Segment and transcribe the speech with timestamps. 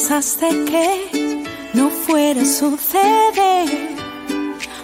[0.00, 3.68] Pensaste que no fuera a suceder,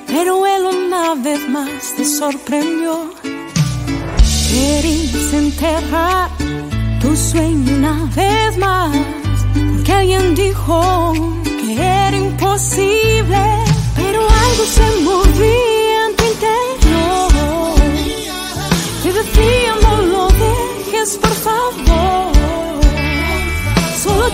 [0.06, 3.14] pero él una vez más te sorprendió.
[4.50, 6.28] Querías enterrar
[7.00, 8.94] tu sueño una vez más,
[9.54, 11.14] porque alguien dijo
[11.60, 13.42] que era imposible,
[13.96, 16.75] pero algo se movía en tu interior.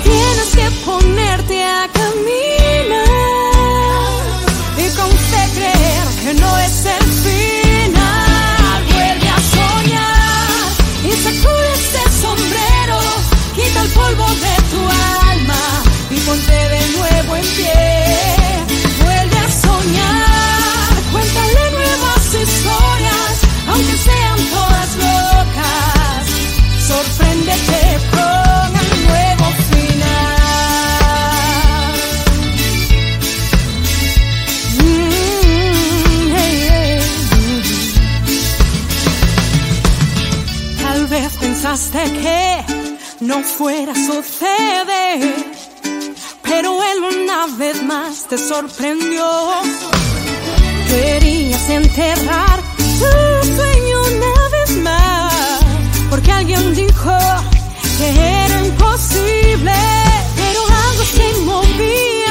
[0.03, 3.13] Tienes que ponerte a caminar
[4.79, 5.11] y con
[5.55, 7.52] creer que no es el final.
[43.33, 45.35] No fuera a suceder,
[46.43, 49.27] pero él una vez más te sorprendió.
[50.89, 55.65] Querías enterrar tu sueño una vez más,
[56.11, 57.17] porque alguien dijo
[57.99, 58.09] que
[58.45, 59.79] era imposible,
[60.37, 62.22] pero algo se movía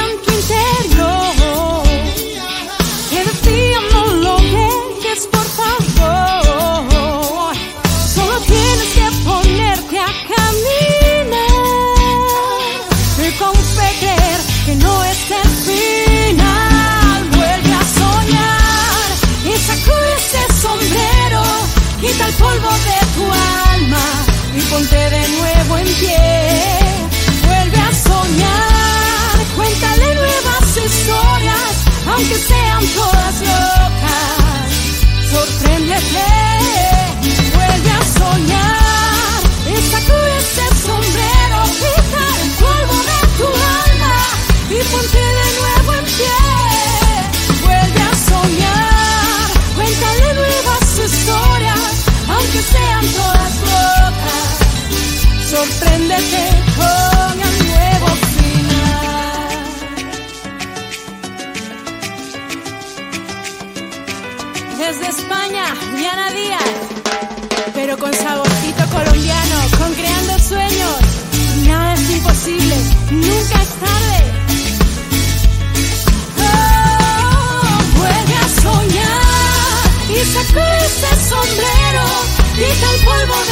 [32.32, 34.70] aunque sean todas locas.
[35.30, 36.24] Sorpréndete,
[37.54, 38.81] vuelve a soñar
[82.72, 83.51] quita el polvo de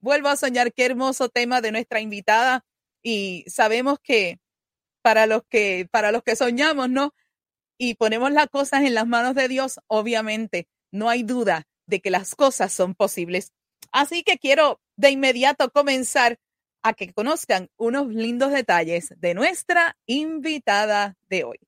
[0.00, 2.64] vuelvo a soñar qué hermoso tema de nuestra invitada
[3.02, 4.38] y sabemos que
[5.02, 7.12] para los que para los que soñamos, ¿no?
[7.76, 12.10] Y ponemos las cosas en las manos de Dios, obviamente, no hay duda de que
[12.10, 13.52] las cosas son posibles.
[13.92, 16.38] Así que quiero de inmediato comenzar
[16.82, 21.58] a que conozcan unos lindos detalles de nuestra invitada de hoy.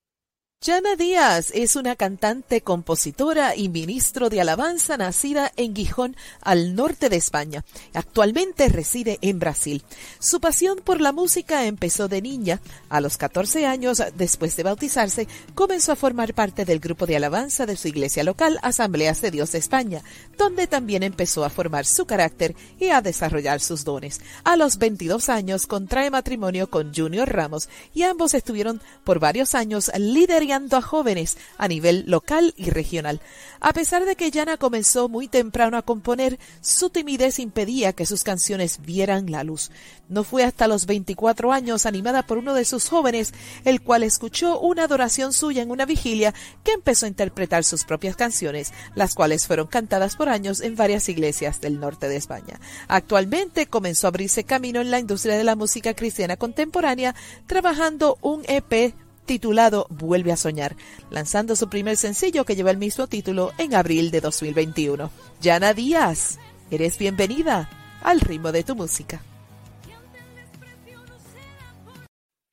[0.65, 7.09] Jana Díaz es una cantante, compositora y ministro de alabanza nacida en Gijón, al norte
[7.09, 7.65] de España.
[7.93, 9.83] Actualmente reside en Brasil.
[10.19, 12.61] Su pasión por la música empezó de niña.
[12.87, 17.65] A los 14 años, después de bautizarse, comenzó a formar parte del grupo de alabanza
[17.65, 20.01] de su iglesia local, Asambleas de Dios de España,
[20.37, 24.21] donde también empezó a formar su carácter y a desarrollar sus dones.
[24.45, 29.91] A los 22 años contrae matrimonio con Junior Ramos y ambos estuvieron por varios años
[29.97, 33.19] liderando a jóvenes a nivel local y regional.
[33.59, 38.23] A pesar de que Yana comenzó muy temprano a componer, su timidez impedía que sus
[38.23, 39.71] canciones vieran la luz.
[40.09, 43.33] No fue hasta los 24 años, animada por uno de sus jóvenes,
[43.65, 46.33] el cual escuchó una adoración suya en una vigilia,
[46.63, 51.09] que empezó a interpretar sus propias canciones, las cuales fueron cantadas por años en varias
[51.09, 52.59] iglesias del norte de España.
[52.87, 57.15] Actualmente comenzó a abrirse camino en la industria de la música cristiana contemporánea,
[57.47, 58.93] trabajando un EP
[59.25, 60.75] titulado Vuelve a soñar,
[61.09, 65.11] lanzando su primer sencillo que lleva el mismo título en abril de 2021.
[65.41, 66.39] Yana Díaz,
[66.71, 67.69] eres bienvenida
[68.01, 69.21] al ritmo de tu música.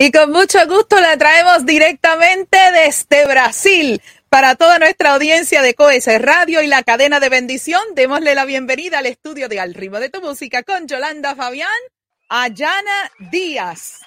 [0.02, 4.00] Y con mucho gusto la traemos directamente desde Brasil.
[4.30, 9.00] Para toda nuestra audiencia de COES Radio y la cadena de bendición, démosle la bienvenida
[9.00, 11.68] al estudio de Al ritmo de tu música con Yolanda Fabián,
[12.30, 14.00] a Yana Díaz.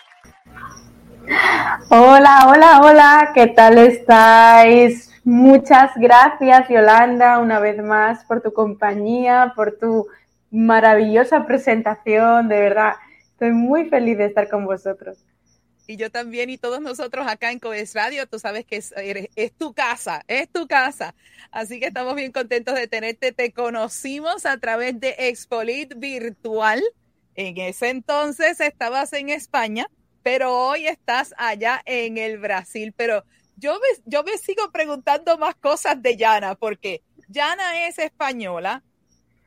[1.89, 5.09] Hola, hola, hola, ¿qué tal estáis?
[5.23, 10.07] Muchas gracias, Yolanda, una vez más por tu compañía, por tu
[10.51, 12.95] maravillosa presentación, de verdad.
[13.31, 15.17] Estoy muy feliz de estar con vosotros.
[15.87, 18.93] Y yo también, y todos nosotros acá en Coes Radio, tú sabes que es,
[19.35, 21.15] es, tu casa, es tu casa.
[21.51, 23.31] Así que estamos bien contentos de tenerte.
[23.31, 26.81] Te conocimos a través de Expolit Virtual.
[27.35, 29.87] En ese entonces estabas en España
[30.23, 32.93] pero hoy estás allá en el Brasil.
[32.95, 33.23] Pero
[33.57, 38.83] yo me, yo me sigo preguntando más cosas de Yana, porque Yana es española,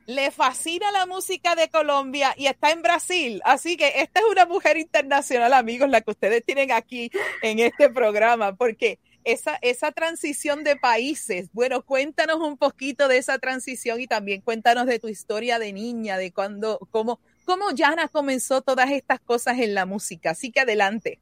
[0.05, 3.41] le fascina la música de Colombia y está en Brasil.
[3.43, 7.89] Así que esta es una mujer internacional, amigos, la que ustedes tienen aquí en este
[7.89, 14.07] programa, porque esa, esa transición de países, bueno, cuéntanos un poquito de esa transición y
[14.07, 19.21] también cuéntanos de tu historia de niña, de cuando, cómo, cómo Yana comenzó todas estas
[19.21, 20.31] cosas en la música.
[20.31, 21.19] Así que adelante.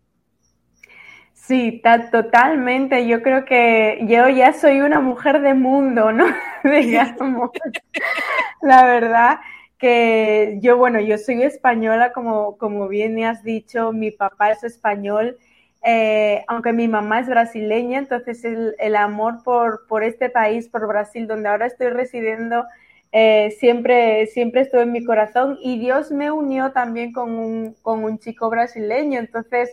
[1.33, 1.81] Sí,
[2.11, 3.07] totalmente.
[3.07, 6.25] Yo creo que yo ya soy una mujer de mundo, ¿no?
[6.63, 7.51] Digamos.
[8.63, 9.39] La verdad
[9.77, 14.63] que yo, bueno, yo soy española, como, como bien me has dicho, mi papá es
[14.63, 15.37] español,
[15.83, 20.87] eh, aunque mi mamá es brasileña, entonces el, el amor por, por, este país, por
[20.87, 22.65] Brasil, donde ahora estoy residiendo,
[23.17, 28.03] eh, siempre, siempre estuvo en mi corazón y Dios me unió también con un, con
[28.03, 29.19] un chico brasileño.
[29.19, 29.71] Entonces,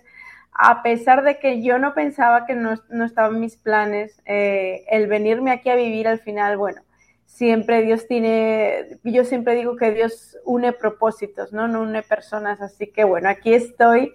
[0.53, 5.09] a pesar de que yo no pensaba que no, no estaban mis planes, eh, el
[5.09, 6.83] venirme aquí a vivir al final, bueno,
[7.27, 11.67] siempre Dios tiene, yo siempre digo que Dios une propósitos, ¿no?
[11.67, 14.13] No une personas, así que bueno, aquí estoy.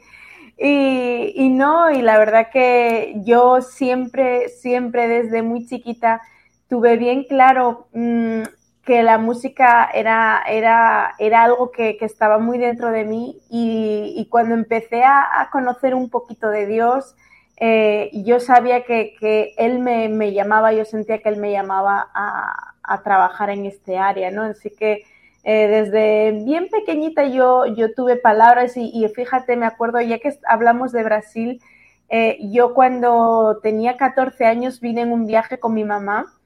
[0.57, 6.21] Y, y no, y la verdad que yo siempre, siempre desde muy chiquita
[6.69, 8.43] tuve bien claro mmm,
[8.87, 14.29] que la música era, era, era algo que, estaba muy dentro de mí y, y
[14.29, 17.13] cuando empecé a, conocer un poquito de Dios,
[17.57, 22.07] eh, yo sabía que, que Él me, me, llamaba, yo sentía que Él me llamaba
[22.13, 24.43] a, a trabajar en este área, ¿no?
[24.43, 25.03] Así que
[25.43, 30.33] eh, desde bien pequeñita yo, yo tuve palabras y, y, fíjate, me acuerdo, ya que
[30.47, 31.61] hablamos de Brasil,
[32.07, 36.36] eh, yo cuando tenía 14 años vine en un viaje con mi mamá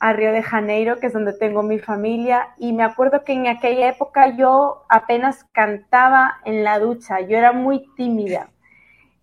[0.00, 3.46] a Río de Janeiro, que es donde tengo mi familia, y me acuerdo que en
[3.46, 8.48] aquella época yo apenas cantaba en la ducha, yo era muy tímida.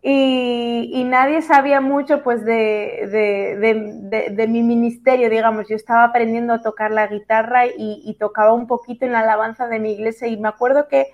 [0.01, 5.67] y, nadie sabía mucho pues de, mi ministerio, digamos.
[5.67, 9.79] Yo estaba aprendiendo a tocar la guitarra y, tocaba un poquito en la alabanza de
[9.79, 11.07] mi iglesia y me acuerdo que,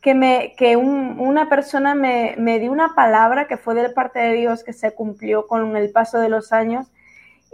[0.00, 4.32] que, me, que una persona me, me, dio una palabra que fue de parte de
[4.32, 6.90] Dios que se cumplió con el paso de los años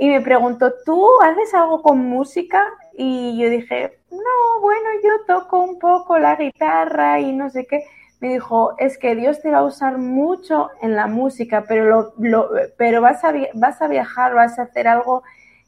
[0.00, 2.64] y me preguntó, ¿tú haces algo con música?
[2.97, 7.85] Y yo dije, no, bueno, yo toco un poco la guitarra y no sé qué
[8.21, 12.50] me dijo, es que Dios te va a usar mucho en la música, pero, lo,
[12.78, 15.23] pero vas, a, vas a viajar, vas a hacer algo,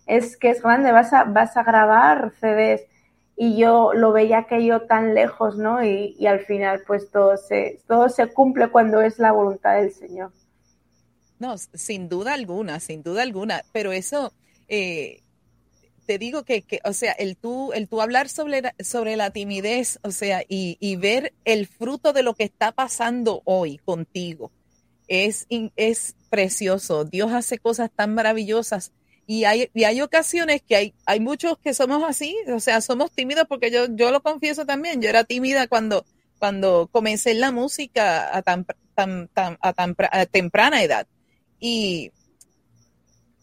[0.07, 2.83] es que es grande, vas a, vas a grabar CDs.
[3.37, 5.85] Y yo lo veía aquello tan lejos, ¿no?
[5.85, 10.31] Y, al final, pues todo se, todo se cumple cuando es la voluntad del Señor.
[11.43, 14.33] No, sin duda alguna, sin duda alguna, pero eso,
[14.69, 15.23] eh,
[16.07, 20.13] te digo que, o sea, el tú, el tú hablar sobre, sobre la timidez, o
[20.13, 24.53] sea, y, ver el fruto de lo que está pasando hoy contigo,
[25.09, 27.05] es, es precioso.
[27.05, 28.93] Dios hace cosas tan maravillosas.
[29.27, 33.11] Y hay, y hay ocasiones que hay, hay muchos que somos así, o sea, somos
[33.11, 36.07] tímidos porque yo, yo lo confieso también, yo era tímida cuando,
[36.39, 41.09] cuando comencé en la música a tan, tan, tan, a tan a temprana edad.
[41.65, 42.11] Y,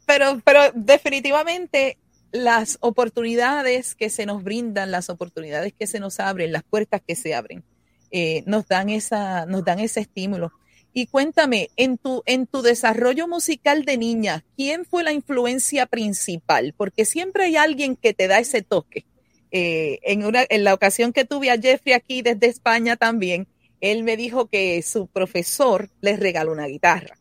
[0.05, 1.97] pero, pero definitivamente
[2.33, 7.15] las oportunidades que se nos brindan, las oportunidades que se nos abren, las puertas que
[7.15, 7.63] se abren,
[8.11, 10.51] eh, nos dan esa, nos dan ese estímulo.
[10.91, 16.73] Y cuéntame, en tu, en tu desarrollo musical de niña, ¿quién fue la influencia principal?
[16.75, 19.05] Porque siempre hay alguien que te da ese toque.
[19.51, 23.47] Eh, en, una, en la ocasión que tuve a Jeffrey aquí desde España también,
[23.79, 27.18] él me dijo que su profesor les regaló una guitarra.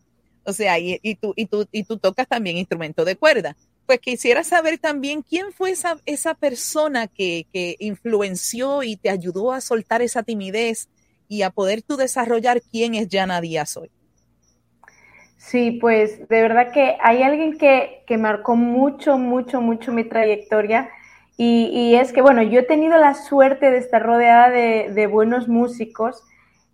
[0.49, 3.55] O sea, y, y, tú, y, tú, y tú tocas también instrumento de cuerda
[3.88, 9.50] pues quisiera saber también quién fue esa, esa persona que, que, influenció y te ayudó
[9.50, 10.90] a soltar esa timidez
[11.26, 13.90] y a poder tú desarrollar quién es Jana Díaz hoy.
[15.38, 20.90] Sí, pues de verdad que hay alguien que, que marcó mucho, mucho, mucho mi trayectoria
[21.38, 25.07] y, y, es que, bueno, yo he tenido la suerte de estar rodeada de, de
[25.07, 26.25] buenos músicos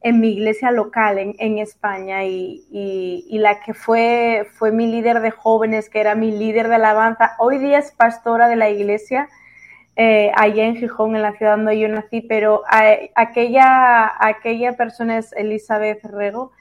[0.05, 5.21] en mi iglesia local en, en España y, y, la que fue, fue mi líder
[5.21, 9.31] de jóvenes, que era mi líder de alabanza, hoy día es pastora de la iglesia
[9.97, 12.65] eh, allá en Gijón, en la ciudad donde yo nací, pero
[13.15, 16.53] aquella, aquella persona es Elizabeth Rego.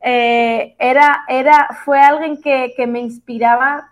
[0.00, 3.90] Eh, era, era, fue alguien que, que me inspiraba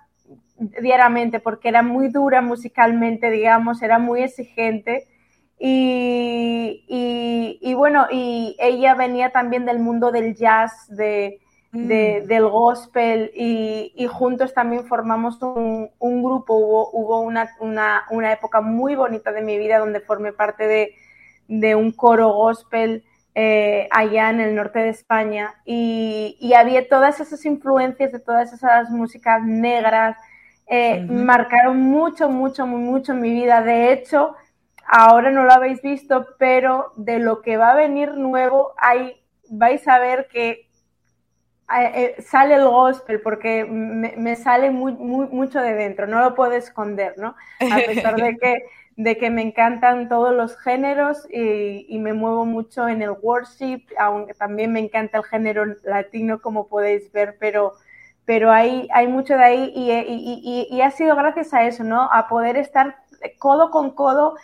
[0.59, 5.07] diariamente porque era muy dura musicalmente, digamos, era muy exigente
[5.59, 6.85] y,
[7.61, 11.41] y, bueno, y ella venía también del mundo del jazz, de,
[11.73, 11.87] mm.
[11.87, 16.55] del gospel, y, y, juntos también formamos un, un grupo.
[16.55, 20.95] Hubo, hubo una, una, una, época muy bonita de mi vida donde formé parte de,
[21.49, 23.05] de un coro gospel
[23.39, 25.55] eh, allá en el norte de España.
[25.67, 30.17] Y, había todas esas influencias de todas esas músicas negras.
[30.67, 33.63] Eh, Marcaron mucho, mucho, mucho mi vida.
[33.63, 34.35] De hecho,
[34.87, 39.87] ahora no lo habéis visto, pero de lo que va a venir nuevo, hay, vais
[39.89, 40.67] a ver que
[41.75, 46.35] eh, eh, sale el gospel porque me, sale muy, muy, mucho de dentro, no lo
[46.37, 47.35] puedo esconder, ¿no?
[47.61, 48.65] A pesar de que,
[48.97, 54.35] de que me encantan todos los géneros y, me muevo mucho en el worship, aunque
[54.35, 57.75] también me encanta el género latino, como podéis ver, pero,
[58.25, 62.03] pero hay, hay mucho de ahí y, y, y ha sido gracias a eso, ¿no?
[62.13, 62.99] A poder estar
[63.39, 64.37] codo con codo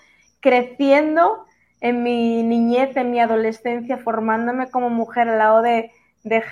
[0.43, 1.47] creciendo
[1.81, 5.91] en mi niñez, en mi adolescencia, formándome como mujer al lado de,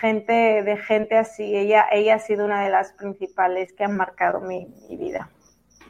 [0.00, 1.54] gente, de gente así.
[1.54, 5.28] Ella, ella ha sido una de las principales que han marcado mi, vida.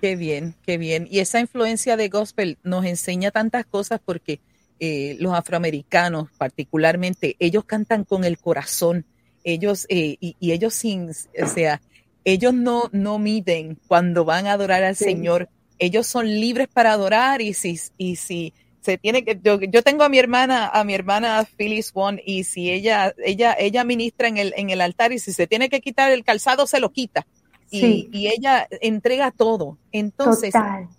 [0.01, 1.07] Qué bien, qué bien.
[1.11, 4.41] Y esa influencia de gospel nos enseña tantas cosas porque
[4.81, 9.05] eh, los afroamericanos particularmente, ellos cantan con el corazón,
[9.45, 11.83] ellos, eh, y, ellos sin, o sea,
[12.25, 17.41] ellos no, no miden cuando van a adorar al Señor ellos son libres para adorar
[17.41, 20.95] y si, y si se tiene que, yo, yo, tengo a mi hermana, a mi
[20.95, 25.19] hermana Phyllis One, y si ella, ella, ella ministra en el, en el altar y
[25.19, 27.27] si se tiene que quitar el calzado, se lo quita.
[27.73, 29.79] Y, y ella entrega todo.
[29.93, 30.53] Entonces,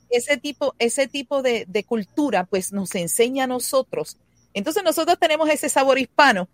[0.10, 4.18] ese tipo, ese tipo de, de, cultura, pues nos enseña a nosotros.
[4.54, 6.48] Entonces nosotros tenemos ese sabor hispano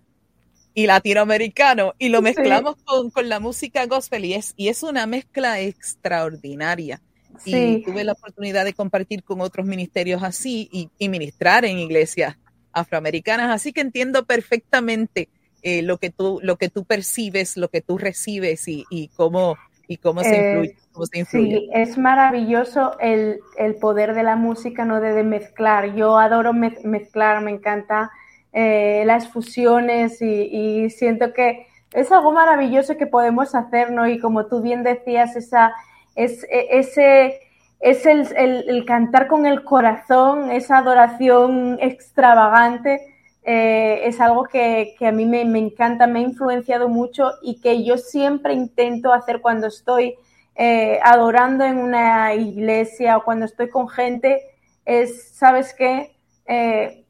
[0.74, 5.06] y latinoamericano y lo mezclamos con, con, la música gospel y es, y es una
[5.06, 7.00] mezcla extraordinaria
[7.46, 12.38] y tuve la oportunidad de compartir con otros ministerios así y, ministrar en iglesias
[12.72, 15.30] afroamericanas, así que entiendo perfectamente
[15.64, 19.58] eh, lo que tú lo que tú percibes, lo que tú recibes y, y cómo
[19.88, 21.60] y cómo se, eh, influye, cómo se influye.
[21.60, 25.96] Sí, es maravilloso el, el, poder de la música, no de, mezclar.
[25.96, 28.12] Yo adoro mezclar, me encanta
[28.52, 34.08] eh, las fusiones y, y siento que es algo maravilloso que podemos hacer, ¿no?
[34.08, 35.74] Y como tú bien decías, esa,
[36.18, 37.40] es, e, ese,
[37.80, 45.26] es el, cantar con el corazón, esa adoración extravagante, eh, es algo que, a mí
[45.26, 50.16] me, encanta, me ha influenciado mucho y que yo siempre intento hacer cuando estoy
[50.56, 54.42] eh, adorando en una iglesia o cuando estoy con gente,
[54.84, 56.18] es, ¿sabes qué?
[56.46, 57.06] Eh,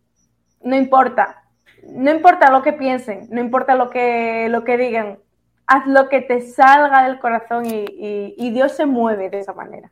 [0.62, 1.44] no importa,
[1.84, 5.20] no importa lo que piensen, no importa lo que, lo que digan,
[5.68, 9.92] haz lo que te salga del corazón y, Dios se mueve de esa manera.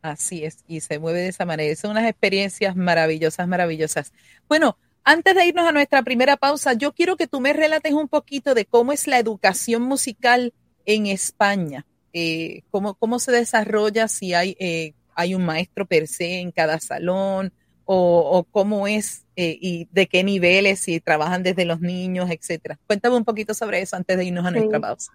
[0.00, 1.74] Así es, y se mueve de esa manera.
[1.74, 4.12] Son unas experiencias maravillosas, maravillosas.
[4.48, 8.08] Bueno, antes de irnos a nuestra primera pausa, yo quiero que tú me relates un
[8.08, 10.54] poquito de cómo es la educación musical
[10.86, 11.84] en España.
[12.12, 16.78] Eh, cómo, cómo se desarrolla, si hay, eh, hay un maestro per se en cada
[16.78, 17.52] salón,
[17.90, 22.78] o, cómo es eh, y de qué niveles, si trabajan desde los niños, etcétera.
[22.86, 25.10] Cuéntame un poquito sobre eso antes de irnos a nuestra pausa.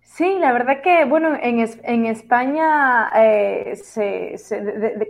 [0.00, 3.74] Sí, la verdad que, bueno, en, en España, eh,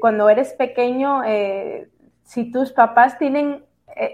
[0.00, 1.88] cuando eres pequeño, eh,
[2.24, 3.64] si tus papás tienen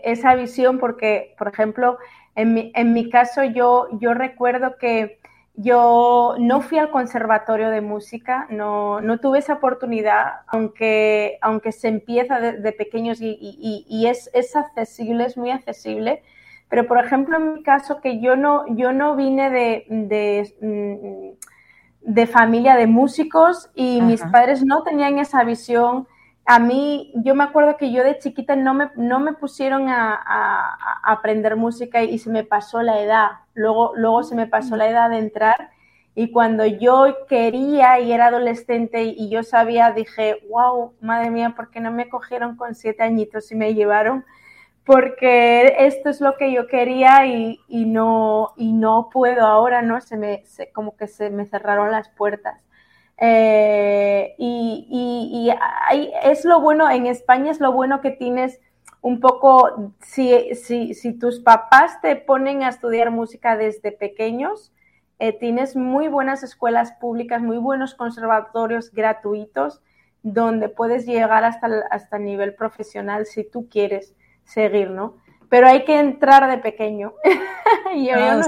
[0.03, 1.99] esa visión, porque, por ejemplo,
[2.35, 5.21] en mi, en mi caso, yo, yo recuerdo que
[5.61, 11.89] yo no fui al conservatorio de música, no, no tuve esa oportunidad, aunque, aunque se
[11.89, 16.23] empieza de, pequeños y, es, es, accesible, es muy accesible.
[16.69, 21.37] Pero, por ejemplo, en mi caso, que yo no, yo no vine de, de,
[22.05, 26.07] mm, familia de músicos y mis padres no tenían esa visión
[26.51, 30.79] a mí, yo me acuerdo que yo de chiquita no me, no me pusieron a,
[31.03, 33.29] aprender música y, se me pasó la edad.
[33.53, 35.71] Luego, luego se me pasó la edad de entrar
[36.15, 41.71] y cuando yo quería y era adolescente y yo sabía, dije, wow, madre mía, ¿por
[41.71, 44.25] qué no me cogieron con siete añitos y me llevaron?
[44.85, 50.01] Porque esto es lo que yo quería y, no, y no puedo ahora, ¿no?
[50.01, 52.59] Se me, como que se me cerraron las puertas.
[53.21, 55.51] Eh, y,
[56.23, 58.61] es lo bueno, en España es lo bueno que tienes
[59.01, 64.73] un poco, si, si, tus papás te ponen a estudiar música desde pequeños,
[65.19, 69.81] eh, tienes muy buenas escuelas públicas, muy buenos conservatorios gratuitos,
[70.23, 75.17] donde puedes llegar hasta, hasta nivel profesional si tú quieres seguir, ¿no?
[75.49, 77.15] Pero hay que entrar de pequeño.
[77.95, 78.47] y ah, es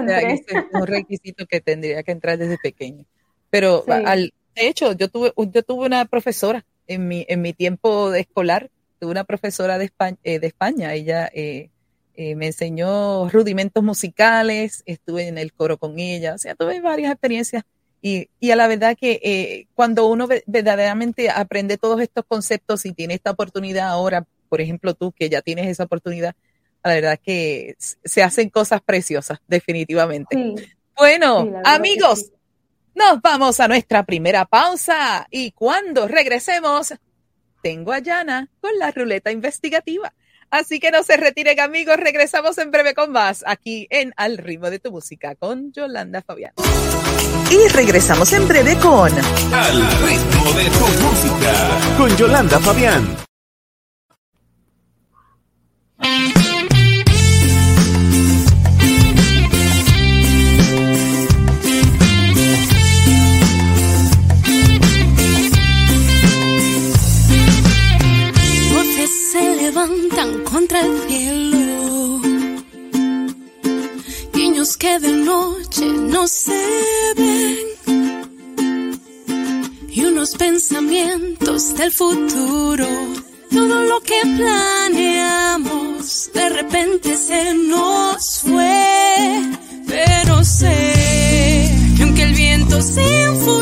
[0.72, 3.04] un requisito que tendría que entrar desde pequeño.
[3.50, 8.10] Pero al, de hecho, yo tuve, yo tuve una profesora en mi, en mi tiempo
[8.10, 10.92] de escolar, tuve una profesora de España, eh, de España.
[10.92, 11.70] ella eh,
[12.14, 17.10] eh, me enseñó rudimentos musicales, estuve en el coro con ella, o sea, tuve varias
[17.10, 17.62] experiencias
[18.02, 23.14] y, y a la verdad que cuando uno verdaderamente aprende todos estos conceptos y tiene
[23.14, 26.34] esta oportunidad ahora, por ejemplo tú que ya tienes esa oportunidad,
[26.84, 30.54] la verdad que se hacen cosas preciosas, definitivamente.
[30.96, 32.30] bueno, amigos,
[32.94, 36.94] nos vamos a nuestra primera pausa y cuando regresemos,
[37.62, 40.12] tengo a Yana con la ruleta investigativa.
[40.50, 44.68] Así que no se retiren amigos, regresamos en breve con más aquí en Al ritmo
[44.68, 46.52] de tu música con Yolanda Fabián.
[47.50, 49.12] Y regresamos en breve con
[49.54, 53.16] Al ritmo de tu música con Yolanda Fabián.
[80.70, 82.86] Pensamientos del futuro.
[83.50, 89.42] Todo lo que planeamos de repente se nos fue.
[89.88, 93.59] Pero sé que aunque el viento se enfurezca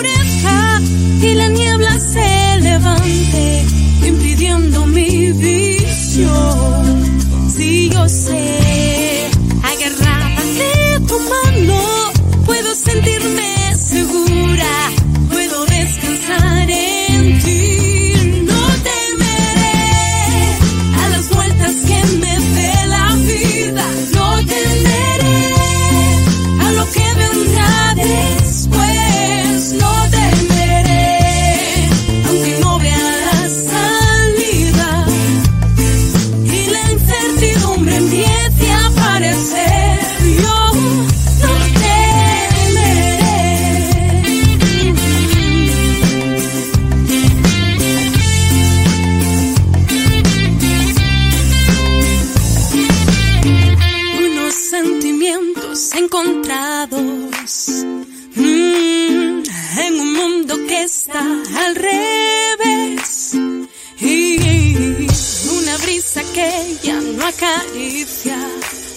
[67.29, 68.39] acaricia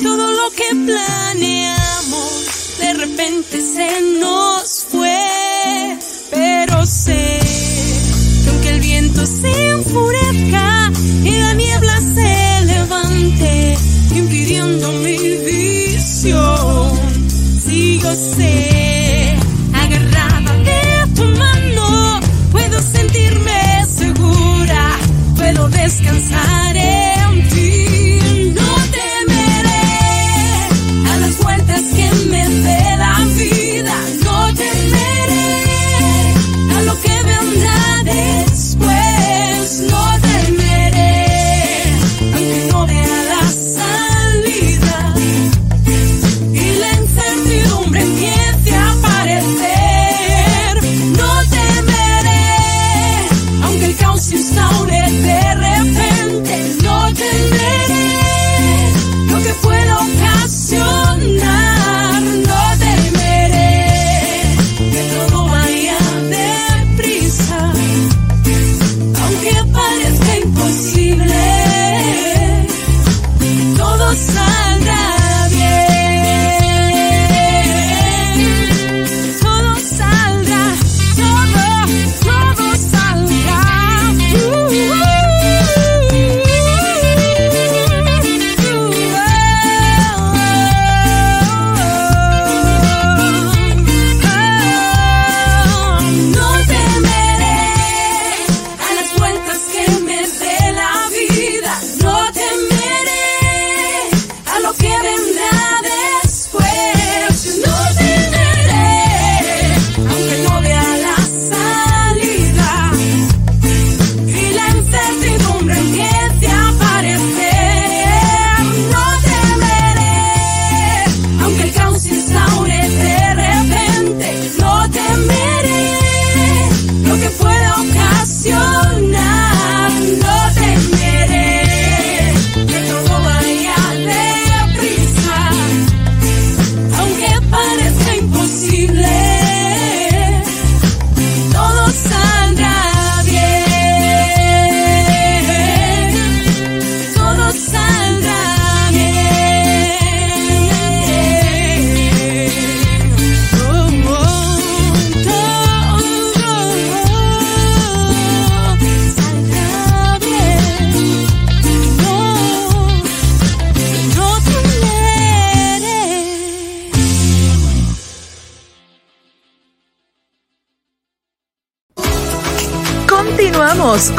[0.01, 2.77] todo lo que planeamos.
[2.79, 4.40] De repente se nos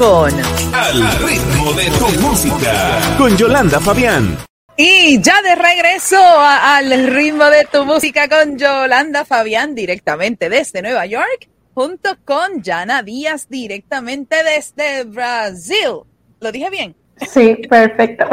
[0.03, 0.33] con
[0.75, 2.99] Al ritmo de tu música.
[3.17, 4.37] Con Yolanda Fabián.
[4.77, 10.83] Y ya de regreso a- al ritmo de tu música con Yolanda Fabián directamente desde
[10.83, 16.01] Nueva York, junto con Jana Díaz directamente desde Brasil.
[16.41, 16.97] ¿Lo dije bien?
[17.33, 18.27] Sí, perfecto.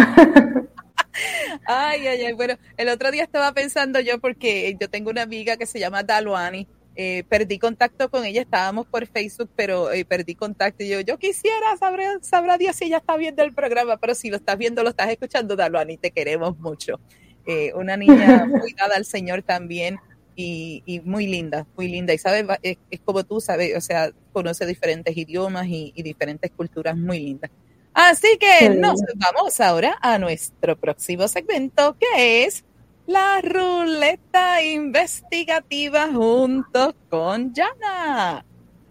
[1.67, 2.33] Ay, ay, ay.
[2.33, 6.01] Bueno, el otro día estaba pensando yo porque yo tengo una amiga que se llama
[6.01, 6.67] Daluani.
[7.01, 10.83] Eh, perdí contacto con ella, estábamos por Facebook, pero eh, perdí contacto.
[10.83, 14.29] Y yo, yo quisiera, sabrá, sabrá Dios si ella está viendo el programa, pero si
[14.29, 16.99] lo estás viendo, lo estás escuchando, Daluani, te queremos mucho.
[17.45, 19.97] Eh, una niña muy dada al Señor también
[20.35, 22.13] y, y muy linda, muy linda.
[22.13, 26.51] Y sabes, es, es como tú sabes, o sea, conoce diferentes idiomas y, y diferentes
[26.51, 27.49] culturas muy lindas.
[27.93, 32.65] Así que nos vamos ahora a nuestro próximo segmento, que es
[33.09, 38.45] la ruleta investigativa junto con Yana.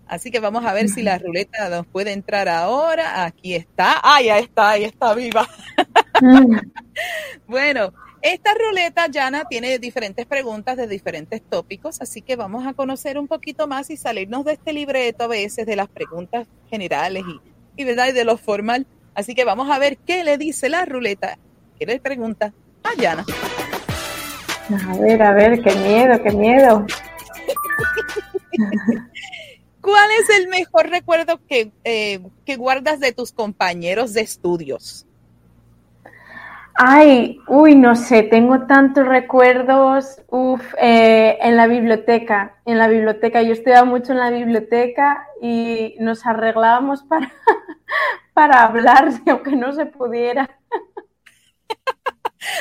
[0.09, 3.25] Así que vamos a ver si la ruleta nos puede entrar ahora.
[3.25, 4.01] Aquí está.
[4.03, 4.71] ¡Ay, ahí está!
[4.71, 5.49] Ahí está viva.
[7.47, 13.19] Bueno, esta ruleta, Yana, tiene diferentes preguntas de diferentes tópicos, así que vamos a conocer
[13.19, 17.83] un poquito más y salirnos de este libreto a veces de las preguntas generales y,
[17.83, 18.09] y ¿verdad?
[18.09, 18.85] y de lo formal.
[19.15, 21.39] Así que vamos a ver qué le dice la ruleta,
[21.79, 22.53] qué le pregunta
[22.83, 23.25] a Yana.
[24.71, 26.87] A ver, a ver, qué miedo, qué miedo.
[29.81, 35.07] ¿Cuál es el mejor recuerdo que, eh, que guardas de tus compañeros de estudios?
[36.75, 43.43] Ay, uy, no sé, tengo tantos recuerdos, uf, eh, en la biblioteca, en la biblioteca,
[43.43, 47.33] yo estudiaba mucho en la biblioteca y nos arreglábamos para,
[48.33, 50.49] para hablar, aunque no se pudiera.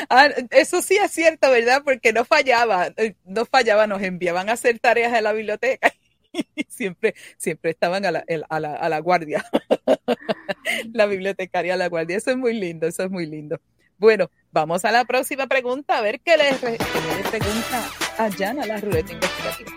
[0.09, 1.83] Ah, eso sí es cierto, ¿verdad?
[1.83, 5.93] Porque no fallaba, eh, no fallaba, nos enviaban a hacer tareas en la biblioteca
[6.31, 9.45] y siempre, siempre estaban a la, a la, a la guardia.
[10.93, 12.17] la bibliotecaria a la guardia.
[12.17, 13.59] Eso es muy lindo, eso es muy lindo.
[13.97, 18.65] Bueno, vamos a la próxima pregunta, a ver qué le, qué le pregunta a Jana
[18.65, 19.71] la ruleta investigativa.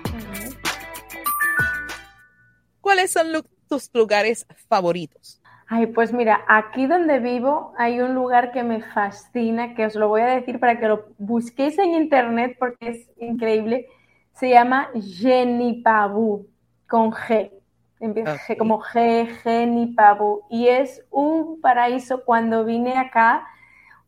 [2.80, 3.28] ¿Cuáles son
[3.68, 5.39] tus lugares favoritos?
[5.72, 10.08] Ay, pues mira, aquí donde vivo hay un lugar que me fascina, que os lo
[10.08, 13.86] voy a decir para que lo busquéis en internet porque es increíble.
[14.32, 16.48] Se llama Genipabu,
[16.88, 17.52] con G.
[18.00, 18.56] Empieza Ok.
[18.58, 20.42] como G, Genipabu.
[20.50, 23.46] Y es un paraíso cuando vine acá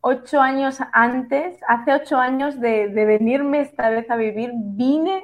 [0.01, 5.23] ocho años antes, hace ocho años de, de venirme esta vez a vivir, vine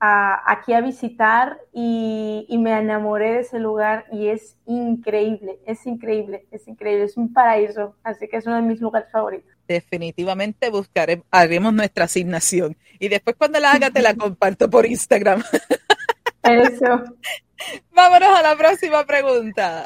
[0.00, 5.86] a- aquí a visitar y, y me enamoré de ese lugar y es increíble, es
[5.86, 9.50] increíble, es increíble, es un paraíso, así que es uno de mis lugares favoritos.
[9.68, 12.76] Definitivamente buscaremos, haremos nuestra asignación.
[12.98, 15.42] Y después cuando la haga te la comparto por Instagram.
[16.42, 17.02] Eso.
[17.94, 19.84] Vámonos a la próxima pregunta.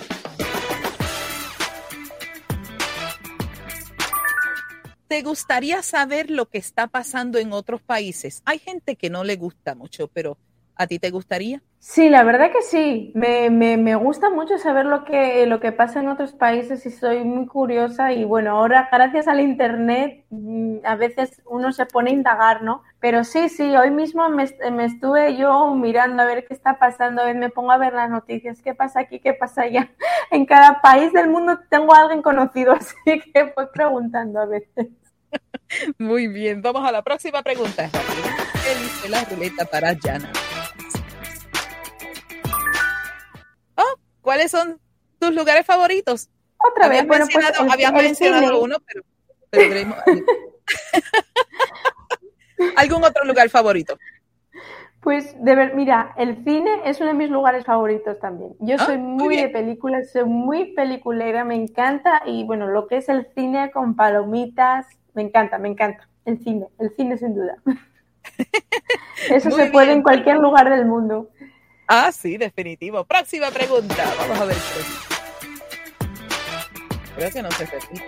[5.10, 8.42] ¿Te gustaría saber lo que está pasando en otros países?
[8.46, 10.38] Hay gente que no le gusta mucho, pero
[10.76, 11.60] ¿a ti te gustaría?
[11.80, 13.10] Sí, la verdad que sí.
[13.16, 16.90] Me, me, me gusta mucho saber lo que, lo que pasa en otros países y
[16.92, 18.12] soy muy curiosa.
[18.12, 22.84] Y bueno, ahora gracias al internet mm, a veces uno se pone a indagar, ¿no?
[23.00, 27.22] Pero sí, sí, hoy mismo me, me estuve yo mirando a ver qué está pasando,
[27.34, 29.90] me pongo a ver las noticias, qué pasa aquí, qué pasa allá.
[30.30, 34.99] En cada país del mundo tengo a alguien conocido, así que voy preguntando a veces.
[35.98, 37.88] Muy bien, vamos a la próxima pregunta.
[37.90, 40.30] ¿Qué dice la ruleta para Jana?
[43.76, 44.80] Oh, ¿cuáles son
[45.18, 46.28] tus lugares favoritos?
[46.70, 48.58] Otra Habías vez, bueno, pues mencionado, el- habías el mencionado cine.
[48.58, 49.02] uno, pero,
[49.50, 49.96] pero.
[52.76, 53.98] ¿Algún otro lugar favorito?
[55.00, 58.54] Pues de ver, mira, el cine es uno de mis lugares favoritos también.
[58.60, 62.86] Yo Ah, soy muy muy de películas, soy muy peliculera, me encanta y bueno, lo
[62.86, 66.06] que es el cine con palomitas, me encanta, me encanta.
[66.26, 67.56] El cine, el cine sin duda.
[69.30, 71.30] Eso Muy se puede en cualquier lugar del mundo.
[71.88, 73.04] Ah, sí, definitivo.
[73.04, 74.04] Próxima pregunta.
[74.18, 74.56] Vamos a ver.
[77.16, 78.04] Creo que no se repite.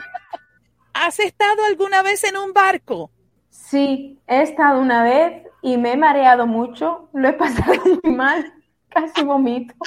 [0.94, 3.10] ¿Has estado alguna vez en un barco?
[3.50, 8.52] Sí, he estado una vez y me he mareado mucho, lo he pasado muy mal,
[8.88, 9.74] casi vomito.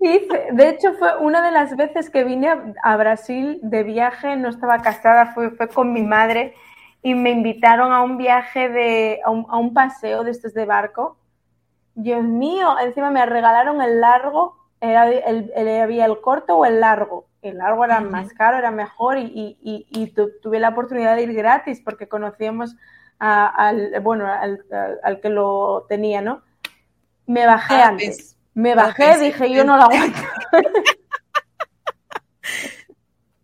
[0.00, 2.48] De hecho fue una de las veces que vine
[2.82, 6.54] a, Brasil de viaje, no estaba casada, fue, con mi madre
[7.04, 11.18] y me invitaron a un viaje de, a un, paseo de estos de barco.
[11.94, 17.26] Dios mío, encima me regalaron el largo, era el- había el corto o el largo.
[17.42, 21.16] El largo era más caro, era mejor y, y- y- y tu- tuve la oportunidad
[21.16, 22.76] de ir gratis porque conocíamos
[23.18, 26.42] a- al, bueno, al, al- al que lo tenía, ¿no?
[27.26, 28.36] Me bajé Ah, antes.
[28.54, 30.18] Me bajé, pensé- dije, yo no lo aguanto.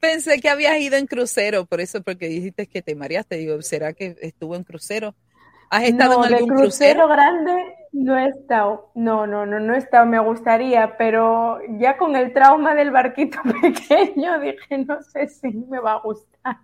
[0.00, 3.36] Pensé que habías ido en crucero, por eso, porque dijiste que te mareaste.
[3.36, 5.14] Digo, ¿será que estuvo en crucero?
[5.70, 7.08] ¿Has estado No, en de algún crucero crucero?
[7.08, 8.90] grande no he estado.
[8.94, 10.06] No, no, no, no he estado.
[10.06, 15.80] Me gustaría, pero ya con el trauma del barquito pequeño dije, no sé si me
[15.80, 16.58] va a gustar.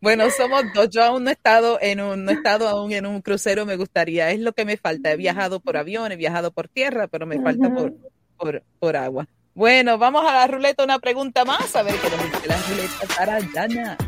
[0.00, 0.88] Bueno, somos dos.
[0.90, 3.76] Yo aún no he estado en un, no he estado aún en un crucero, me
[3.76, 4.30] gustaría.
[4.30, 5.12] Es lo que me falta.
[5.12, 7.94] He viajado por avión, he viajado por tierra, pero me falta por,
[8.36, 9.26] por, por agua.
[9.54, 13.14] Bueno, vamos a la ruleta una pregunta más, a ver qué nos dice la ruleta
[13.16, 13.98] para Yana.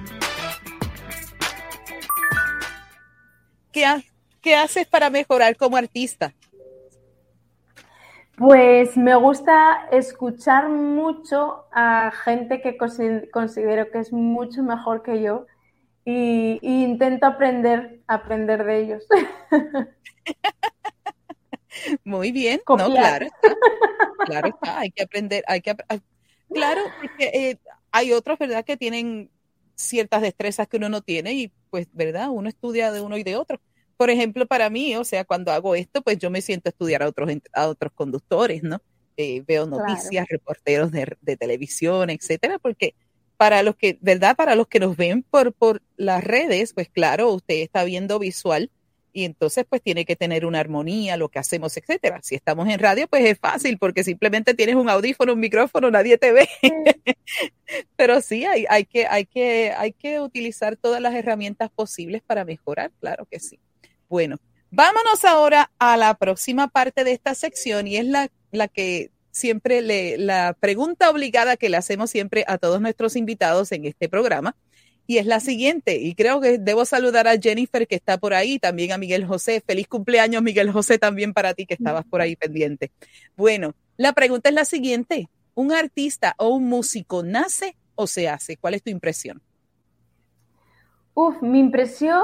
[3.70, 3.84] ¿Qué,
[4.44, 6.34] qué haces para mejorar como artista?
[8.36, 15.22] Pues me gusta escuchar mucho a gente que consi- considero que es mucho mejor que
[15.22, 15.46] yo
[16.04, 19.06] y, y intento aprender, aprender de ellos.
[22.04, 22.92] Muy bien, no, Copiar.
[22.92, 23.58] claro está,
[24.24, 25.76] claro está, hay que aprender, hay que,
[26.52, 27.58] claro, porque eh,
[27.92, 29.30] hay otros, ¿verdad?, que tienen
[29.76, 33.36] ciertas destrezas que uno no tiene y pues, ¿verdad?, uno estudia de uno y de
[33.36, 33.60] otro.
[33.96, 37.02] Por ejemplo, para mí, o sea, cuando hago esto, pues yo me siento a estudiar
[37.02, 38.80] a otros, a otros conductores, ¿no?
[39.16, 39.76] Eh, veo Claro.
[39.86, 42.94] noticias, reporteros de, de televisión, etcétera, porque
[43.36, 47.30] para los que, ¿verdad?, para los que nos ven por, por las redes, pues claro,
[47.32, 48.70] usted está viendo visual
[49.12, 52.20] y entonces pues tiene que tener una armonía, lo que hacemos, etcétera.
[52.22, 56.18] Si estamos en radio, pues es fácil porque simplemente tienes un audífono, un micrófono, nadie
[56.18, 56.48] te ve.
[57.96, 62.44] Pero sí, hay, hay, que, hay, que, hay que utilizar todas las herramientas posibles para
[62.44, 63.58] mejorar, claro que sí.
[64.14, 64.36] Bueno,
[64.70, 69.82] vámonos ahora a la próxima parte de esta sección y es la, la que siempre
[69.82, 74.54] le, la pregunta obligada que le hacemos siempre a todos nuestros invitados en este programa.
[75.08, 78.60] Y es la siguiente, y creo que debo saludar a Jennifer que está por ahí,
[78.60, 79.60] también a Miguel José.
[79.66, 82.92] Feliz cumpleaños, Miguel José, también para ti que estabas por ahí pendiente.
[83.36, 88.58] Bueno, la pregunta es la siguiente, ¿un artista o un músico nace o se hace?
[88.58, 89.42] ¿Cuál es tu impresión?
[91.14, 92.22] Uf, mi impresión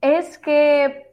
[0.00, 1.11] es que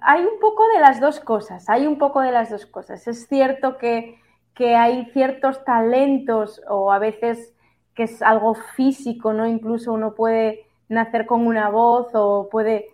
[0.00, 3.06] hay un poco de las dos cosas, hay un poco de las dos cosas.
[3.06, 4.18] Es cierto que,
[4.54, 7.54] que hay ciertos talentos o a veces
[7.94, 9.46] que es algo físico, ¿no?
[9.46, 12.86] Incluso uno puede nacer con una voz o puede...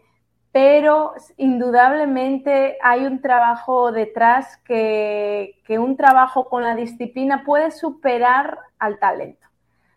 [0.50, 8.58] Pero indudablemente hay un trabajo detrás que, que un trabajo con la disciplina puede superar
[8.78, 9.46] al talento.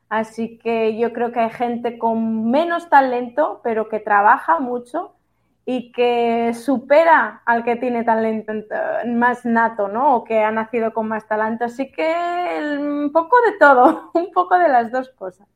[0.09, 5.13] Así que yo creo que hay gente con menos talento, pero que trabaja mucho
[5.65, 8.51] y que supera al que tiene talento
[9.05, 10.15] más nato, ¿no?
[10.15, 11.65] O que ha nacido con más talento.
[11.65, 12.13] Así que
[12.79, 15.47] un poco de todo, un poco de las dos cosas.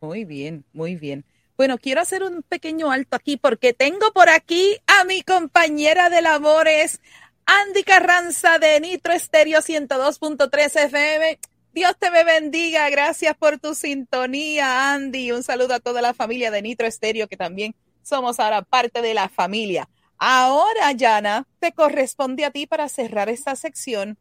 [0.00, 1.24] Muy bien, muy bien.
[1.56, 6.22] Bueno, quiero hacer un pequeño alto aquí porque tengo por aquí a mi compañera de
[6.22, 7.00] labores,
[7.46, 11.38] Andy Carranza de Nitro Estéreo 102.3 FM.
[11.72, 12.88] Dios te bendiga.
[12.90, 15.32] Gracias por tu sintonía, Andy.
[15.32, 17.74] Un saludo a toda la familia de Nitro Estéreo que también
[18.08, 19.88] somos ahora parte de la familia.
[20.18, 24.18] Ahora, Yana, te corresponde a ti para cerrar esta sección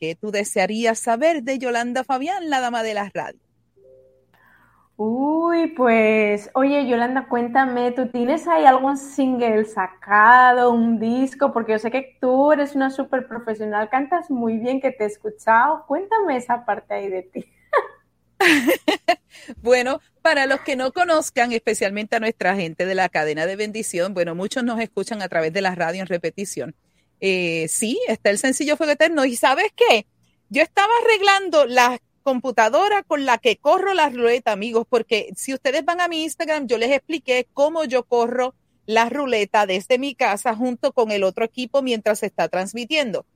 [0.00, 3.42] que tú desearías saber de Yolanda Fabián, la dama de las radios.
[4.98, 11.52] Uy, pues, oye, Yolanda, cuéntame, ¿tú tienes ahí algún single sacado, un disco?
[11.52, 15.06] Porque yo sé que tú eres una súper profesional, cantas muy bien, que te he
[15.06, 15.84] escuchado.
[15.86, 17.44] Cuéntame esa parte ahí de ti.
[19.62, 24.14] bueno, para los que no conozcan, especialmente a nuestra gente de la cadena de bendición,
[24.14, 26.74] bueno, muchos nos escuchan a través de la radio en repetición.
[27.20, 29.24] Eh, sí, está el sencillo Fuego Eterno.
[29.24, 30.06] ¿Y sabes qué?
[30.48, 35.84] Yo estaba arreglando la computadora con la que corro la ruleta, amigos, porque si ustedes
[35.84, 40.54] van a mi Instagram, yo les expliqué cómo yo corro la ruleta desde mi casa
[40.54, 43.26] junto con el otro equipo mientras se está transmitiendo.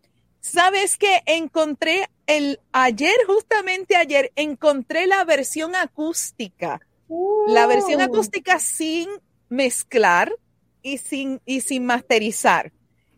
[0.41, 1.23] ¿Sabes qué?
[1.27, 6.81] Encontré el ayer, justamente ayer, encontré la versión acústica.
[7.49, 9.09] La versión acústica sin
[9.49, 10.33] mezclar
[10.81, 12.73] y sin, y sin masterizar.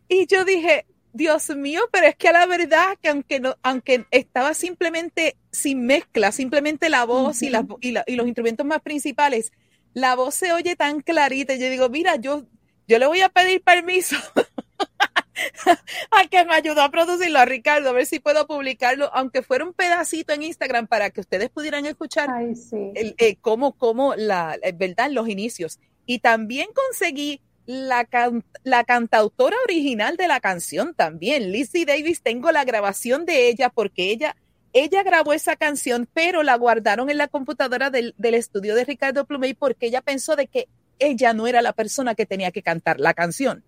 [0.07, 4.07] Y yo dije, Dios mío, pero es que a la verdad que aunque no, aunque
[4.09, 9.51] estaba simplemente sin mezcla, simplemente la voz y, la, y, y, los instrumentos más principales,
[9.93, 11.53] la voz se oye tan clarita.
[11.53, 12.45] Y yo digo, mira, yo,
[12.87, 14.15] yo le voy a pedir permiso
[16.11, 19.65] a que me ayudó a producirlo a Ricardo, a ver si puedo publicarlo, aunque fuera
[19.65, 22.91] un pedacito en Instagram para que ustedes pudieran escuchar Ay, sí.
[22.95, 25.79] el, eh, cómo, cómo la, eh, verdad, los inicios.
[26.05, 32.51] Y también conseguí la, can, la cantautora original de la canción también, Lizzie Davis, tengo
[32.51, 34.35] la grabación de ella porque ella,
[34.73, 39.25] ella grabó esa canción, pero la guardaron en la computadora del, del estudio de Ricardo
[39.25, 40.67] Plumey porque ella pensó de que
[40.99, 43.63] ella no era la persona que tenía que cantar la canción.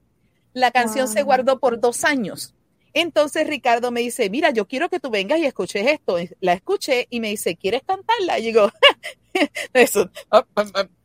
[0.55, 1.13] La canción wow.
[1.13, 2.55] se guardó por dos años.
[2.93, 6.15] Entonces Ricardo me dice, mira, yo quiero que tú vengas y escuches esto.
[6.39, 8.39] La escuché y me dice, ¿quieres cantarla?
[8.39, 8.71] Y digo,
[9.73, 10.09] eso,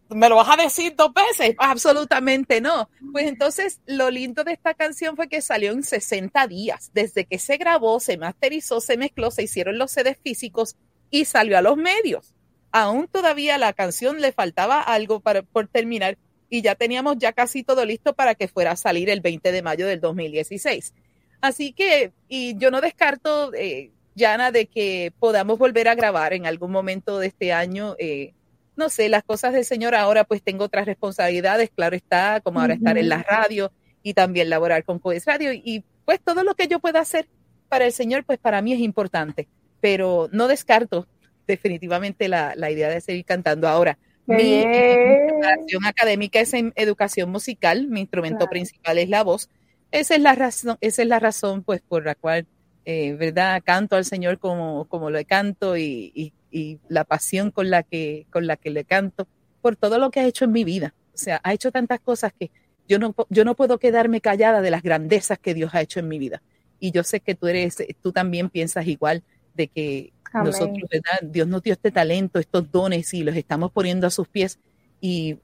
[0.08, 1.56] ¿me lo vas a decir dos veces?
[1.58, 2.88] Absolutamente no.
[3.10, 6.92] Pues entonces lo lindo de esta canción fue que salió en 60 días.
[6.94, 10.76] Desde que se grabó, se masterizó, se mezcló, se hicieron los CDs físicos
[11.10, 12.36] y salió a los medios.
[12.70, 16.18] Aún todavía la canción le faltaba algo para, por terminar
[16.50, 19.62] y ya teníamos ya casi todo listo para que fuera a salir el 20 de
[19.62, 20.92] mayo del 2016.
[21.40, 26.44] Así que, y yo no descarto, eh, Yana, de que podamos volver a grabar en
[26.46, 27.94] algún momento de este año.
[27.98, 28.34] Eh,
[28.76, 32.74] no sé, las cosas del Señor ahora pues tengo otras responsabilidades, claro está, como ahora
[32.74, 32.80] uh -huh.
[32.80, 36.66] estar en la radio y también laborar con Codes Radio y pues todo lo que
[36.66, 37.28] yo pueda hacer
[37.68, 39.48] para el Señor pues para mí es importante,
[39.80, 41.06] pero no descarto
[41.46, 43.98] definitivamente la, la idea de seguir cantando ahora.
[44.30, 48.50] Mi, preparación académica es en educación musical, mi instrumento claro.
[48.50, 49.48] principal es la voz.
[49.90, 52.46] Esa es la razón, esa es la razón pues por la cual,
[52.84, 57.70] eh, verdad, canto al Señor como, como le canto y, y, y, la pasión con
[57.70, 59.26] la que, con la que le canto
[59.60, 60.94] por todo lo que ha hecho en mi vida.
[61.12, 62.50] O sea, ha hecho tantas cosas que
[62.88, 66.08] yo no, yo no puedo quedarme callada de las grandezas que Dios ha hecho en
[66.08, 66.42] mi vida.
[66.78, 69.22] Y yo sé que tú eres, tú también piensas igual
[69.54, 70.52] de que Amén.
[70.52, 71.20] Nosotros, ¿verdad?
[71.22, 74.58] Dios nos dio este talento, estos dones y los estamos poniendo a sus pies
[75.00, 75.38] y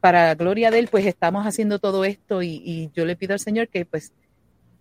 [0.00, 3.40] para gloria de Él, pues estamos haciendo todo esto y, y, yo le pido al
[3.40, 4.12] Señor que pues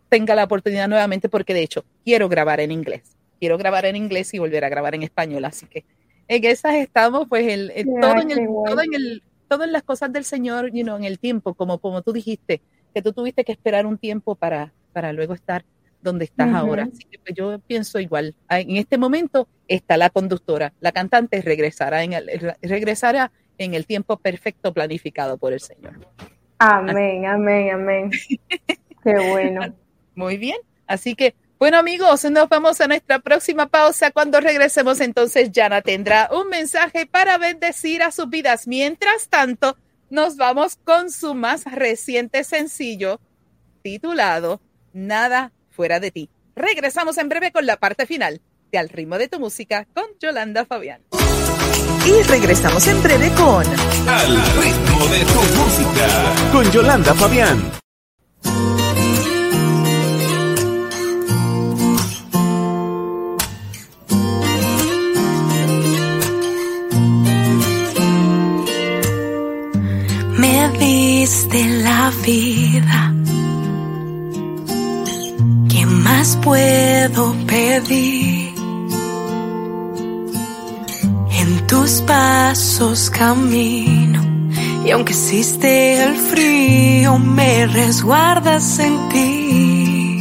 [0.08, 4.34] tenga la oportunidad nuevamente porque de hecho quiero grabar en inglés, quiero grabar en inglés
[4.34, 5.84] y volver a grabar en español, así que
[6.30, 8.72] en esas estamos, pues el, el, yeah, todo, en el, bueno.
[8.72, 11.80] todo, en el, todo en las cosas del Señor, you know, en el tiempo, como,
[11.80, 12.62] como tú dijiste,
[12.94, 15.66] que tú tuviste que esperar un tiempo para, para luego estar
[16.02, 16.90] donde estás ahora.
[16.92, 18.36] Así que pues, yo pienso igual.
[18.48, 23.86] Ah, en este momento está la conductora, la cantante regresará en el, regresará en el
[23.86, 26.00] tiempo perfecto planificado por el Señor.
[26.60, 28.12] Amén, amén, amén.
[29.04, 29.74] Qué bueno.
[30.16, 30.58] Muy bien.
[30.88, 34.12] Así que, bueno amigos, nos vamos a nuestra próxima pausa.
[34.12, 38.68] Cuando regresemos, entonces Yana tendrá un mensaje para bendecir a sus vidas.
[38.68, 39.78] Mientras tanto,
[40.10, 43.20] nos vamos con su más reciente sencillo
[43.82, 46.30] titulado Nada fuera de ti.
[46.58, 50.66] Regresamos en breve con la parte final de Al ritmo de tu música con Yolanda
[50.66, 51.04] Fabián.
[52.06, 53.64] Y regresamos en breve con
[54.06, 57.72] Al ritmo de tu música con Yolanda Fabián.
[70.38, 73.14] Me diste la vida
[76.20, 78.54] más puedo pedir?
[81.42, 84.22] En tus pasos camino
[84.86, 90.20] y aunque existe el frío me resguardas en ti.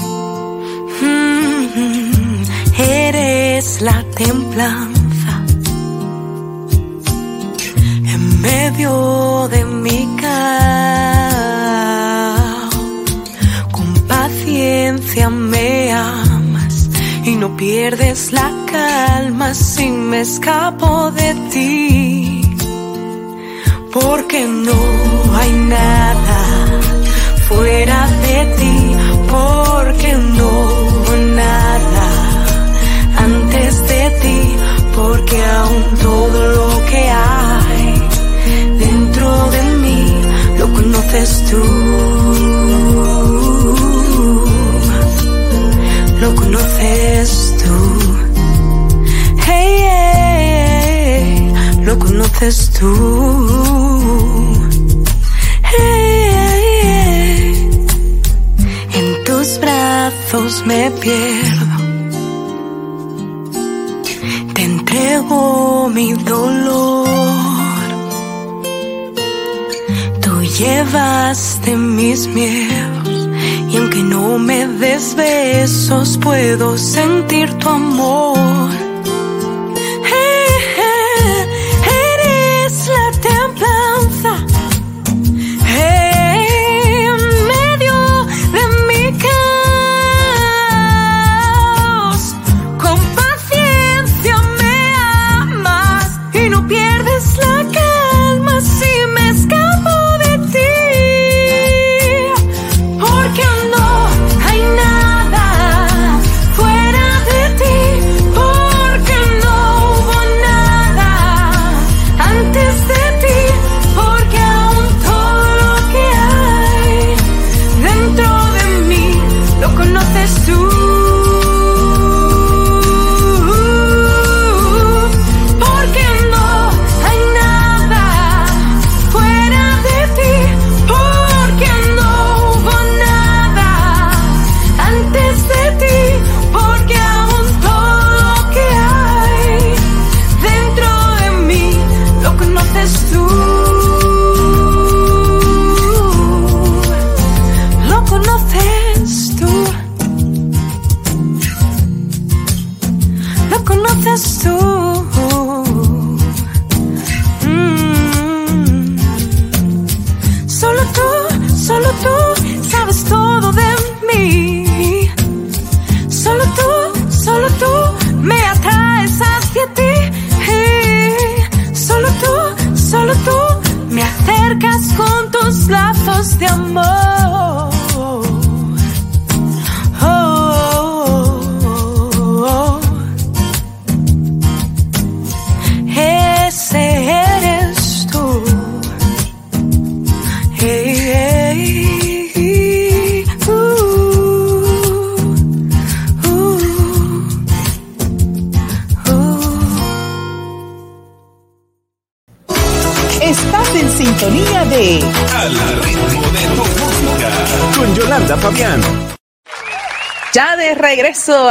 [1.02, 2.42] Mm,
[2.80, 5.32] eres la templanza
[8.14, 10.06] en medio de mi
[14.92, 16.88] me amas
[17.24, 22.42] y no pierdes la calma si me escapo de ti.
[23.92, 26.40] Porque no hay nada
[27.48, 28.96] fuera de ti,
[29.30, 30.78] porque no
[31.34, 32.08] nada
[33.18, 34.56] antes de ti,
[34.94, 38.08] porque aún todo lo que hay
[38.78, 40.22] dentro de mí
[40.58, 42.47] lo conoces tú.
[52.38, 52.94] Tú.
[58.94, 61.76] En tus brazos me pierdo.
[64.54, 67.08] Te entrego mi dolor.
[70.20, 73.28] Tú llevaste mis miedos
[73.70, 78.77] y aunque no me des besos, puedo sentir tu amor.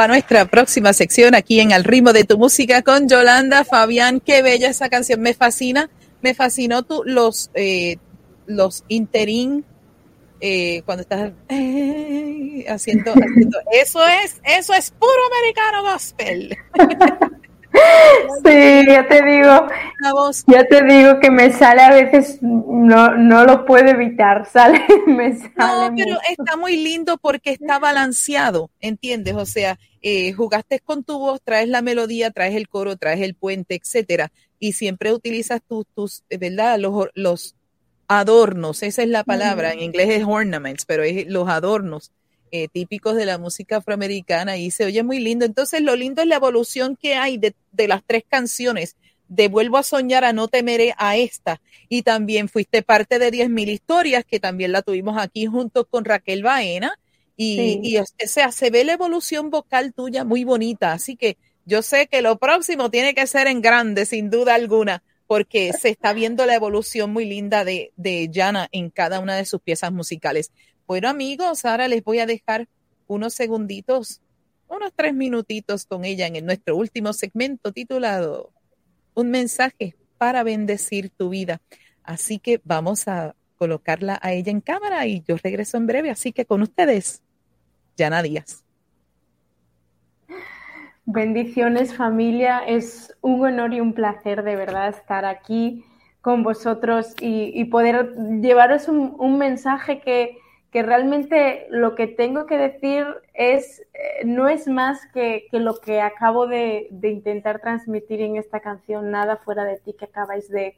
[0.07, 4.21] A nuestra próxima sección aquí en Al ritmo de tu música con Yolanda Fabián.
[4.21, 5.89] Qué bella esa canción, me fascina.
[6.21, 7.97] Me fascinó tu, los, eh,
[8.45, 9.65] los interín
[10.39, 16.57] eh, cuando estás eh, haciendo, haciendo, eso es, eso es puro americano gospel.
[18.45, 19.67] Sí, ya te digo,
[20.47, 25.35] ya te digo que me sale a veces, no, no lo puedo evitar, sale, me
[25.35, 25.51] sale.
[25.57, 29.35] No, pero está muy lindo porque está balanceado, ¿entiendes?
[29.35, 33.33] O sea, eh, jugaste con tu voz, traes la melodía, traes el coro, traes el
[33.33, 36.77] puente, etcétera, y siempre utilizas tus, tus ¿verdad?
[36.79, 37.55] Los, los
[38.07, 42.11] adornos, esa es la palabra, en inglés es ornaments, pero es los adornos
[42.51, 45.45] eh, típicos de la música afroamericana y se oye muy lindo.
[45.45, 47.53] Entonces, lo lindo es la evolución que hay de,
[47.87, 48.95] las tres canciones.
[49.27, 51.61] De Vuelvo a soñar a no temeré a esta.
[51.89, 56.43] Y también fuiste parte de 10.000 historias, que también la tuvimos aquí junto con Raquel
[56.43, 56.97] Baena.
[57.35, 60.93] Y, y o sea, se ve la evolución vocal tuya muy bonita.
[60.93, 65.03] Así que yo sé que lo próximo tiene que ser en grande, sin duda alguna,
[65.27, 69.45] porque se está viendo la evolución muy linda de, de Jana en cada una de
[69.45, 70.51] sus piezas musicales.
[70.87, 72.69] Bueno, amigos, ahora les voy a dejar
[73.07, 74.21] unos segunditos,
[74.69, 78.51] unos tres minutitos con ella en nuestro último segmento titulado
[79.13, 81.59] Un mensaje para bendecir tu vida.
[82.03, 86.09] Así que vamos a colocarla a ella en cámara y yo regreso en breve.
[86.09, 87.21] Así que con ustedes,
[87.97, 88.63] Yana Díaz.
[91.03, 95.83] Bendiciones familia, es un honor y un placer de verdad estar aquí
[96.21, 100.37] con vosotros y, poder llevaros un mensaje que,
[100.77, 103.03] que realmente lo que tengo que decir
[103.33, 108.35] es, eh, no es más que, que, lo que acabo de, de, intentar transmitir en
[108.35, 110.77] esta canción, Nada fuera de ti, que acabáis de,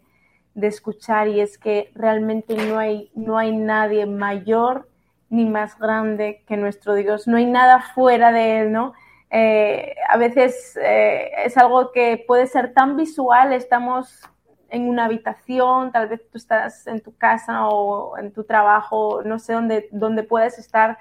[0.54, 4.88] de, escuchar, y es que realmente no hay, no hay nadie mayor
[5.30, 8.94] ni más grande que nuestro Dios, no hay nada fuera de Él, ¿no?
[9.32, 14.22] Eh, a veces eh, es algo que puede ser tan visual, estamos
[14.72, 19.40] en una habitación, tal vez tú estás en tu casa o en tu trabajo, no
[19.40, 20.98] sé dónde, dónde puedes estar,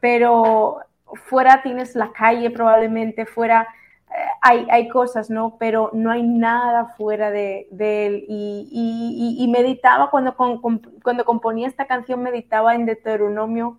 [0.00, 0.78] pero
[1.14, 3.68] fuera tienes la calle probablemente, fuera
[4.10, 5.56] eh, hay, hay, cosas, ¿no?
[5.58, 8.24] Pero no hay nada fuera de, de él.
[8.28, 13.78] Y, y, y, meditaba cuando, cuando componía esta canción, meditaba en Deuteronomio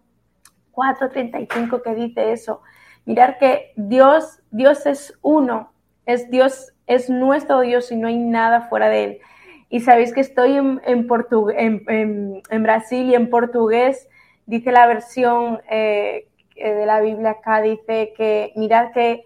[0.71, 2.61] 4.35 que dice eso.
[3.05, 5.70] Mirar que Dios, Dios es uno,
[6.05, 9.19] es Dios es nuestro Dios y no hay nada fuera de Él.
[9.69, 11.07] Y sabéis que estoy en,
[12.63, 14.09] Brasil y en portugués
[14.45, 19.23] dice la versión eh, de la Biblia acá, dice que mirad que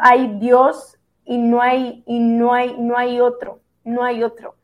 [0.00, 4.56] hay Dios y no hay, y no hay, no hay otro, no hay otro.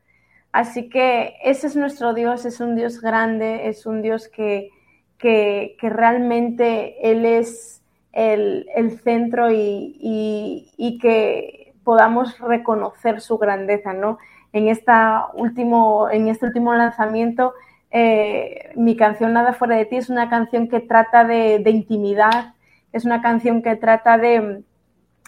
[0.51, 4.69] Así que ese es nuestro Dios, es un Dios grande, es un Dios que,
[5.17, 7.82] que, que realmente Él es
[8.13, 14.19] el, el centro y, y, que podamos reconocer su grandeza, ¿no?
[14.53, 17.53] En, esta último, en este último lanzamiento,
[17.89, 22.53] eh, mi canción Nada fuera de ti es una canción que trata de, intimidad,
[22.91, 24.63] es una canción que trata de,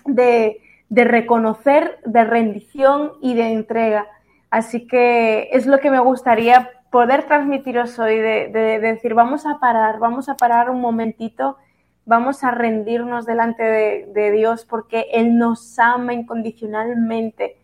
[0.06, 0.60] de,
[0.90, 4.06] reconocer, de rendición y de entrega.
[4.52, 9.98] Así que es lo que me gustaría poder transmitiros hoy, de, decir, vamos a parar,
[9.98, 11.58] vamos a parar un momentito
[12.06, 17.58] vamos a rendirnos delante de, Dios porque Él nos ama incondicionalmente.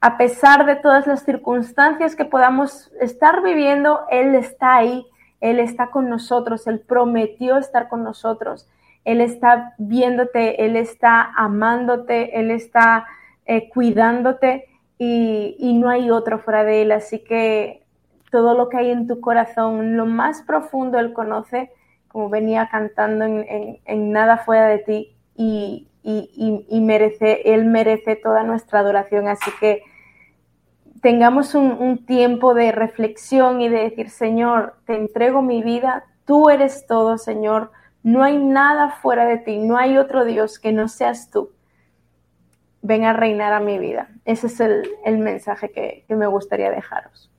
[0.00, 5.06] A pesar de todas las circunstancias que podamos estar viviendo, Él está ahí,
[5.40, 8.68] Él está con nosotros, Él prometió estar con nosotros,
[9.04, 13.06] Él está viéndote, Él está amándote, Él está
[13.46, 14.66] eh, cuidándote
[14.98, 16.92] y, y no hay otro fuera de Él.
[16.92, 17.82] Así que
[18.30, 21.70] todo lo que hay en tu corazón, lo más profundo Él conoce
[22.14, 25.88] como venía cantando en, Nada fuera de ti y,
[26.70, 29.26] merece, Él merece toda nuestra adoración.
[29.26, 29.82] Así que
[31.02, 36.86] tengamos un, tiempo de reflexión y de decir, Señor, te entrego mi vida, tú eres
[36.86, 37.72] todo, Señor,
[38.04, 41.50] no hay nada fuera de ti, no hay otro Dios que no seas tú.
[42.80, 44.08] Ven a reinar a mi vida.
[44.24, 47.33] Ese es el, mensaje que me gustaría dejaros.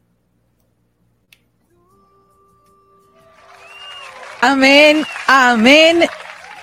[4.47, 6.01] Amén, amén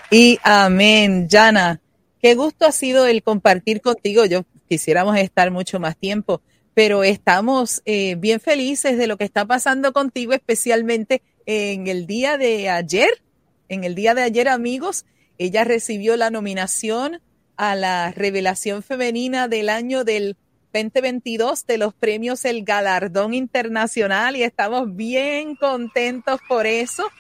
[0.09, 1.28] y amén.
[1.28, 1.80] Yana,
[2.20, 4.24] qué gusto ha sido el compartir contigo.
[4.24, 6.43] Yo quisiéramos estar mucho más tiempo,
[6.74, 12.39] pero estamos eh, bien felices de lo que está pasando contigo, especialmente en el día
[12.39, 13.20] de ayer.
[13.68, 15.05] En el día de ayer, amigos,
[15.37, 17.20] ella recibió la nominación
[17.57, 20.37] a la revelación femenina del año del
[20.72, 27.11] 2022 de los premios El Galardón Internacional y estamos bien contentos por eso.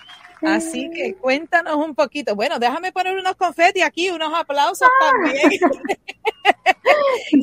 [0.42, 2.34] Así que cuéntanos un poquito.
[2.34, 5.42] Bueno, déjame poner unos confeti aquí, unos aplausos también.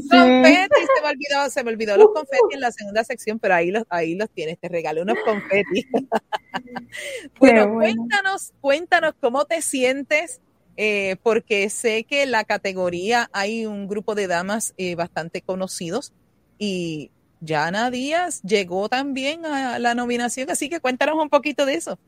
[0.10, 3.72] confeti, se me olvidó, se me olvidó los confeti en la segunda sección, pero ahí
[3.72, 5.88] los, ahí los tienes, te regalo unos confeti.
[7.40, 10.42] bueno, cuéntanos, cuéntanos cómo te sientes,
[10.78, 16.14] eh, porque sé que en la categoría hay un grupo de damas eh, bastante conocidos
[16.58, 17.12] y
[17.46, 22.00] Jana Díaz llegó también a la nominación, así que cuéntanos un poquito de eso.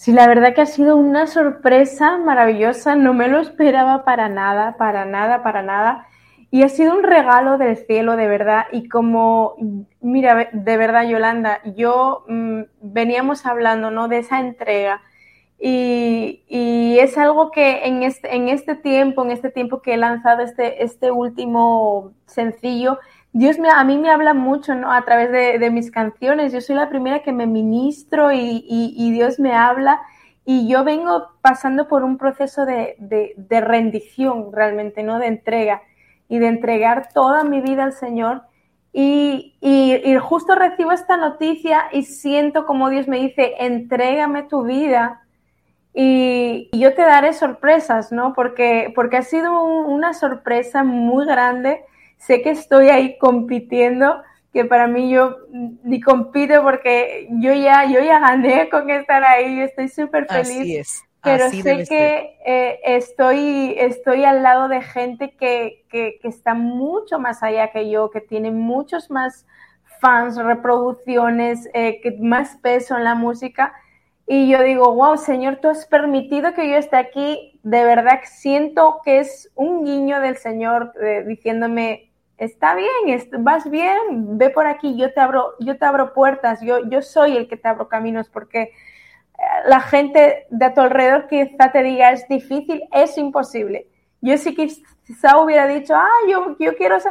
[0.00, 4.78] Sí, la verdad que ha sido una sorpresa maravillosa, no me lo esperaba para nada,
[4.78, 6.06] para nada, para nada.
[6.50, 8.64] Y ha sido un regalo del cielo, de verdad.
[8.72, 9.56] Y como,
[10.00, 14.08] mira, de verdad, Yolanda, yo mm, veníamos hablando, ¿no?
[14.08, 15.02] De esa entrega.
[15.58, 19.96] Y, y, es algo que en este, en este tiempo, en este tiempo que he
[19.98, 22.98] lanzado este, este último sencillo,
[23.32, 24.92] Dios me, a mí me habla mucho, ¿no?
[24.92, 26.52] A través de, mis canciones.
[26.52, 30.00] Yo soy la primera que me ministro y, Dios me habla.
[30.44, 32.96] Y yo vengo pasando por un proceso de,
[33.48, 35.18] rendición realmente, ¿no?
[35.18, 35.82] De entrega
[36.28, 38.42] y de entregar toda mi vida al Señor.
[38.92, 45.20] Y, y, justo recibo esta noticia y siento como Dios me dice, entrégame tu vida
[45.94, 48.32] y, yo te daré sorpresas, ¿no?
[48.32, 51.84] Porque, porque ha sido una sorpresa muy grande
[52.20, 55.38] sé que estoy ahí compitiendo, que para mí yo
[55.82, 60.60] ni compito porque yo ya, yo ya gané con estar ahí, estoy súper feliz.
[60.60, 61.04] Así es.
[61.22, 67.18] Pero sé que eh, estoy, estoy al lado de gente que, que, que, está mucho
[67.18, 69.46] más allá que yo, que tiene muchos más
[70.00, 73.74] fans, reproducciones, eh, que más peso en la música.
[74.26, 77.58] Y yo digo, wow, Señor, tú has permitido que yo esté aquí.
[77.62, 82.09] De verdad siento que es un guiño del Señor eh, diciéndome,
[82.40, 86.88] está bien, vas bien, ve por aquí, yo te abro, yo te abro puertas, yo,
[86.88, 88.72] yo soy el que te abro caminos, porque eh,
[89.66, 93.88] la gente de tu alrededor quizá te diga es difícil, es imposible.
[94.22, 97.10] Yo sí quizá hubiera dicho, ah, yo, yo quiero eso,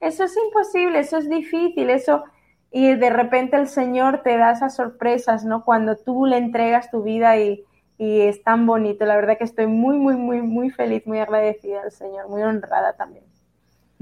[0.00, 2.24] eso es imposible, eso es difícil, eso,
[2.70, 5.64] y de repente el Señor te da esas sorpresas, ¿no?
[5.64, 7.62] Cuando tú le entregas tu vida y,
[7.98, 11.82] y es tan bonito, la verdad que estoy muy, muy, muy, muy feliz, muy agradecida
[11.82, 13.31] al Señor, muy honrada también.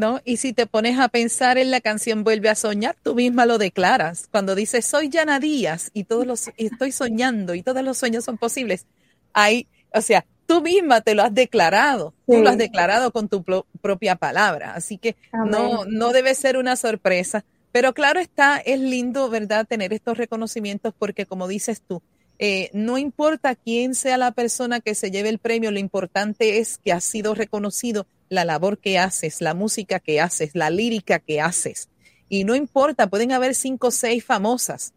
[0.00, 0.20] ¿No?
[0.24, 3.58] Y si te pones a pensar en la canción Vuelve a soñar, tú misma lo
[3.58, 4.26] declaras.
[4.32, 8.38] Cuando dices soy Yana Díaz y todos los estoy soñando y todos los sueños son
[8.38, 8.86] posibles.
[9.32, 13.44] Ahí, o sea, tú misma te lo has declarado, tú lo has declarado con tu
[13.80, 14.74] propia palabra.
[14.74, 17.44] Así que no, no debe ser una sorpresa.
[17.70, 22.02] Pero claro está, es lindo, ¿verdad?, tener estos reconocimientos porque como dices tú,
[22.38, 26.78] eh, no importa quién sea la persona que se lleve el premio, lo importante es
[26.78, 31.40] que ha sido reconocido la labor que haces, la música que haces, la lírica que
[31.40, 31.90] haces.
[32.28, 34.94] Y no importa, pueden haber cinco o seis famosas,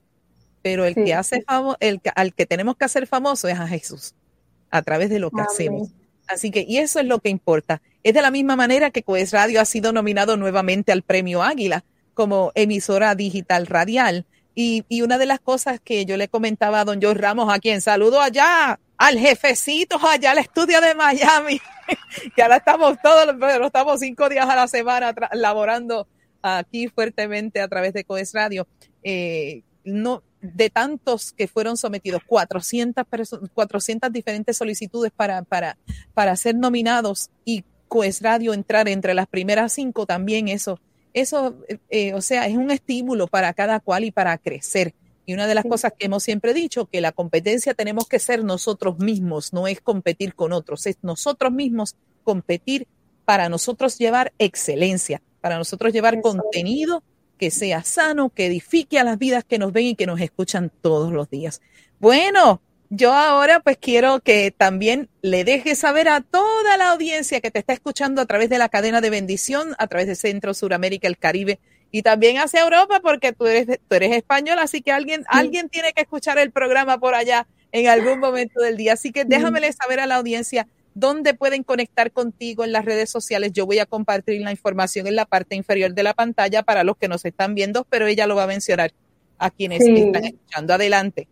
[0.61, 1.43] pero el que hace
[1.79, 4.13] el, al que tenemos que hacer famoso es a Jesús,
[4.69, 5.89] a través de lo que hacemos.
[6.27, 7.81] Así que, y eso es lo que importa.
[8.03, 11.83] Es de la misma manera que Coes Radio ha sido nominado nuevamente al premio Águila
[12.13, 14.25] como emisora digital radial.
[14.55, 17.57] Y, y una de las cosas que yo le comentaba a don George Ramos, a
[17.57, 21.59] quien saludo allá, al jefecito allá al estudio de Miami,
[22.35, 26.07] que ahora estamos todos, pero estamos cinco días a la semana laborando
[26.41, 28.65] aquí fuertemente a través de Coes Radio.
[29.03, 33.03] Eh, no, de tantos que fueron sometidos, 400,
[33.53, 35.77] 400 diferentes solicitudes para, para,
[36.13, 40.79] para ser nominados y Coes Radio entrar entre las primeras cinco también eso,
[41.11, 41.57] eso,
[41.89, 44.93] eh, o sea, es un estímulo para cada cual y para crecer.
[45.25, 48.43] Y una de las cosas que hemos siempre dicho, que la competencia tenemos que ser
[48.43, 52.87] nosotros mismos, no es competir con otros, es nosotros mismos competir
[53.25, 57.03] para nosotros llevar excelencia, para nosotros llevar contenido
[57.37, 60.71] que sea sano, que edifique a las vidas que nos ven y que nos escuchan
[60.81, 61.61] todos los días.
[61.99, 67.49] Bueno, yo ahora pues quiero que también le dejes saber a toda la audiencia que
[67.49, 71.07] te está escuchando a través de la cadena de bendición, a través de Centro, Suramérica,
[71.07, 71.59] el Caribe
[71.95, 75.93] y también hacia Europa porque tú eres, tú eres español, así que alguien, alguien tiene
[75.93, 78.93] que escuchar el programa por allá en algún momento del día.
[78.93, 83.51] Así que déjamele saber a la audiencia dónde pueden conectar contigo en las redes sociales.
[83.53, 86.97] Yo voy a compartir la información en la parte inferior de la pantalla para los
[86.97, 88.91] que nos están viendo, pero ella lo va a mencionar
[89.37, 90.73] a quienes están escuchando.
[90.73, 91.27] Adelante.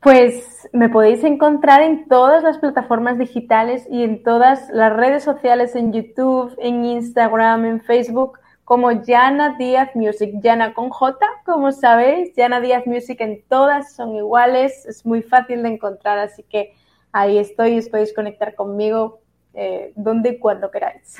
[0.00, 5.76] Pues me podéis encontrar en todas las plataformas digitales y en todas las redes sociales,
[5.76, 8.41] en YouTube, en Instagram, en Facebook
[8.72, 10.30] como Yana Díaz Music.
[10.42, 15.62] Yana con J, como sabéis, Yana Díaz Music en todas son iguales, es muy fácil
[15.62, 16.72] de encontrar, así que
[17.12, 19.20] ahí estoy, os podéis conectar conmigo
[19.52, 21.18] eh, donde y cuando queráis.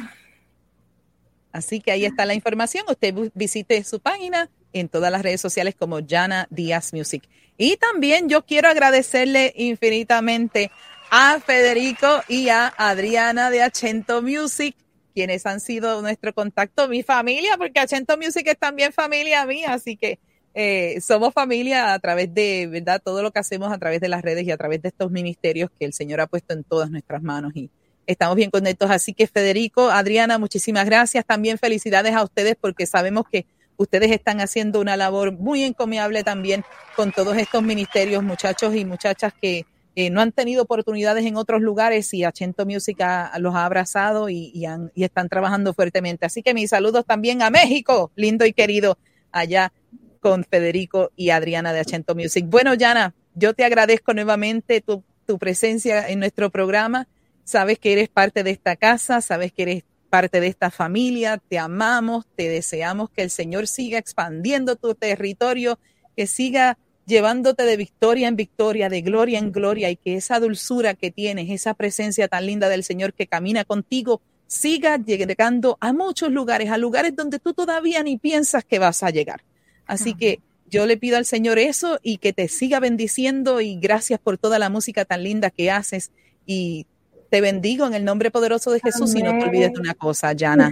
[1.53, 2.87] Así que ahí está la información.
[2.89, 7.29] Usted visite su página en todas las redes sociales como Yana Díaz Music.
[7.59, 10.71] Y también yo quiero agradecerle infinitamente
[11.11, 14.75] a Federico y a Adriana de Achento Music
[15.13, 19.97] quienes han sido nuestro contacto, mi familia, porque Achento Music es también familia mía, así
[19.97, 20.19] que
[20.55, 23.01] eh, somos familia a través de, ¿verdad?
[23.03, 25.71] Todo lo que hacemos a través de las redes y a través de estos ministerios
[25.79, 27.71] que el Señor ha puesto en todas nuestras manos y
[28.07, 28.91] estamos bien contentos.
[28.91, 31.25] Así que Federico, Adriana, muchísimas gracias.
[31.25, 33.47] También felicidades a ustedes porque sabemos que
[33.77, 36.65] ustedes están haciendo una labor muy encomiable también
[36.97, 39.65] con todos estos ministerios, muchachos y muchachas que
[39.95, 42.99] eh, no han tenido oportunidades en otros lugares y Achento Music
[43.39, 44.65] los ha abrazado y,
[44.95, 46.25] están trabajando fuertemente.
[46.25, 48.97] Así que mis saludos también a México, lindo y querido,
[49.31, 49.73] allá
[50.21, 52.47] con Federico y Adriana de Achento Music.
[52.49, 57.09] Bueno, Yana, yo te agradezco nuevamente tu, tu presencia en nuestro programa.
[57.45, 61.59] Sabes que eres parte de esta casa, sabes que eres parte de esta familia, te
[61.59, 65.79] amamos, te deseamos que el Señor siga expandiendo tu territorio,
[66.17, 70.95] que siga llevándote de victoria en victoria, de gloria en gloria, y que esa dulzura
[70.95, 76.31] que tienes, esa presencia tan linda del Señor que camina contigo, siga llegando a muchos
[76.31, 79.43] lugares, a lugares donde tú todavía ni piensas que vas a llegar.
[79.87, 84.21] Así que yo le pido al Señor eso y que te siga bendiciendo y gracias
[84.21, 86.13] por toda la música tan linda que haces
[86.47, 86.87] y
[87.31, 90.35] te bendigo en el nombre poderoso de Jesús y no te olvides de una cosa,
[90.39, 90.71] Jana,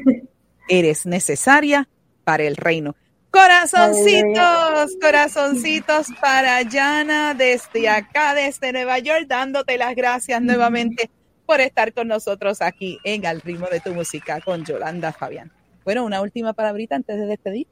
[0.69, 1.89] eres necesaria
[2.25, 2.97] para el reino.
[3.31, 11.11] Corazoncitos, corazoncitos para Yana desde acá, desde Nueva York, dándote las gracias nuevamente
[11.47, 15.53] por estar con nosotros aquí en Al ritmo de tu música con Yolanda Fabián.
[15.85, 17.67] Bueno, una última palabrita antes de despedir.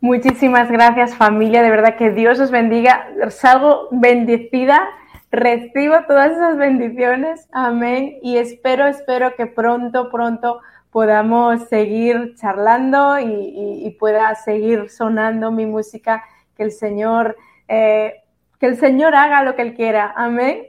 [0.00, 3.08] Muchísimas gracias familia, de verdad que Dios os bendiga.
[3.30, 4.88] Salgo bendecida,
[5.30, 8.18] recibo todas esas bendiciones, amén.
[8.22, 10.60] Y espero, espero que pronto, pronto
[10.90, 16.24] podamos seguir charlando y, pueda seguir sonando mi música,
[16.56, 17.36] que el Señor,
[17.66, 18.22] eh,
[18.60, 20.66] que el Señor haga lo que Él quiera, amén.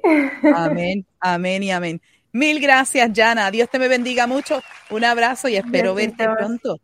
[0.55, 2.01] Amén, amén y amén.
[2.31, 3.49] Mil gracias, Jana.
[3.51, 4.61] Dios te me bendiga mucho.
[4.89, 6.79] Un abrazo y espero verte pronto.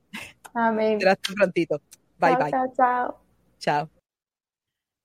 [0.53, 0.97] Amén.
[0.97, 1.81] Gracias prontito.
[2.17, 2.51] Bye, bye.
[2.51, 3.19] Chao, chao.
[3.59, 3.89] Chao.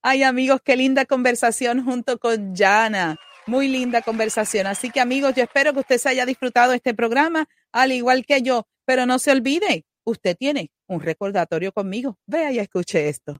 [0.01, 3.17] Ay, amigos, qué linda conversación junto con Jana.
[3.47, 4.67] Muy linda conversación.
[4.67, 8.41] Así que, amigos, yo espero que usted se haya disfrutado este programa, al igual que
[8.41, 8.67] yo.
[8.85, 12.17] Pero no se olvide, usted tiene un recordatorio conmigo.
[12.27, 13.37] Vea y escuche esto.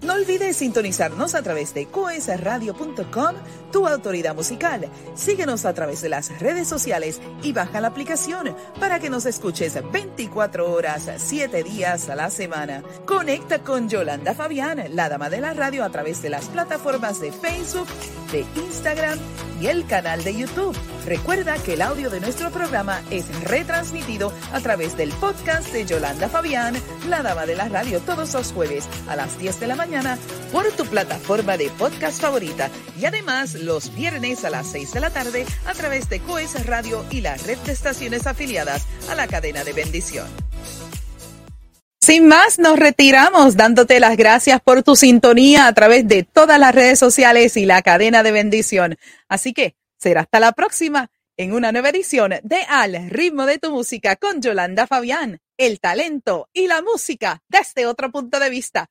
[0.00, 3.34] No olvides sintonizarnos a través de coesradio.com,
[3.72, 4.88] tu autoridad musical.
[5.16, 9.76] Síguenos a través de las redes sociales y baja la aplicación para que nos escuches
[9.90, 12.84] 24 horas, 7 días a la semana.
[13.06, 17.32] Conecta con Yolanda Fabián, la dama de la radio, a través de las plataformas de
[17.32, 17.88] Facebook,
[18.30, 19.18] de Instagram
[19.60, 20.76] y el canal de YouTube.
[21.06, 26.28] Recuerda que el audio de nuestro programa es retransmitido a través del podcast de Yolanda
[26.28, 26.76] Fabián,
[27.08, 29.87] la dama de la radio, todos los jueves a las 10 de la mañana
[30.52, 32.70] por tu plataforma de podcast favorita
[33.00, 37.06] y además los viernes a las 6 de la tarde a través de Coes Radio
[37.10, 40.26] y la red de estaciones afiliadas a la cadena de bendición.
[42.02, 46.74] Sin más, nos retiramos dándote las gracias por tu sintonía a través de todas las
[46.74, 48.98] redes sociales y la cadena de bendición.
[49.26, 53.70] Así que será hasta la próxima en una nueva edición de Al ritmo de tu
[53.70, 58.90] música con Yolanda Fabián, el talento y la música desde otro punto de vista.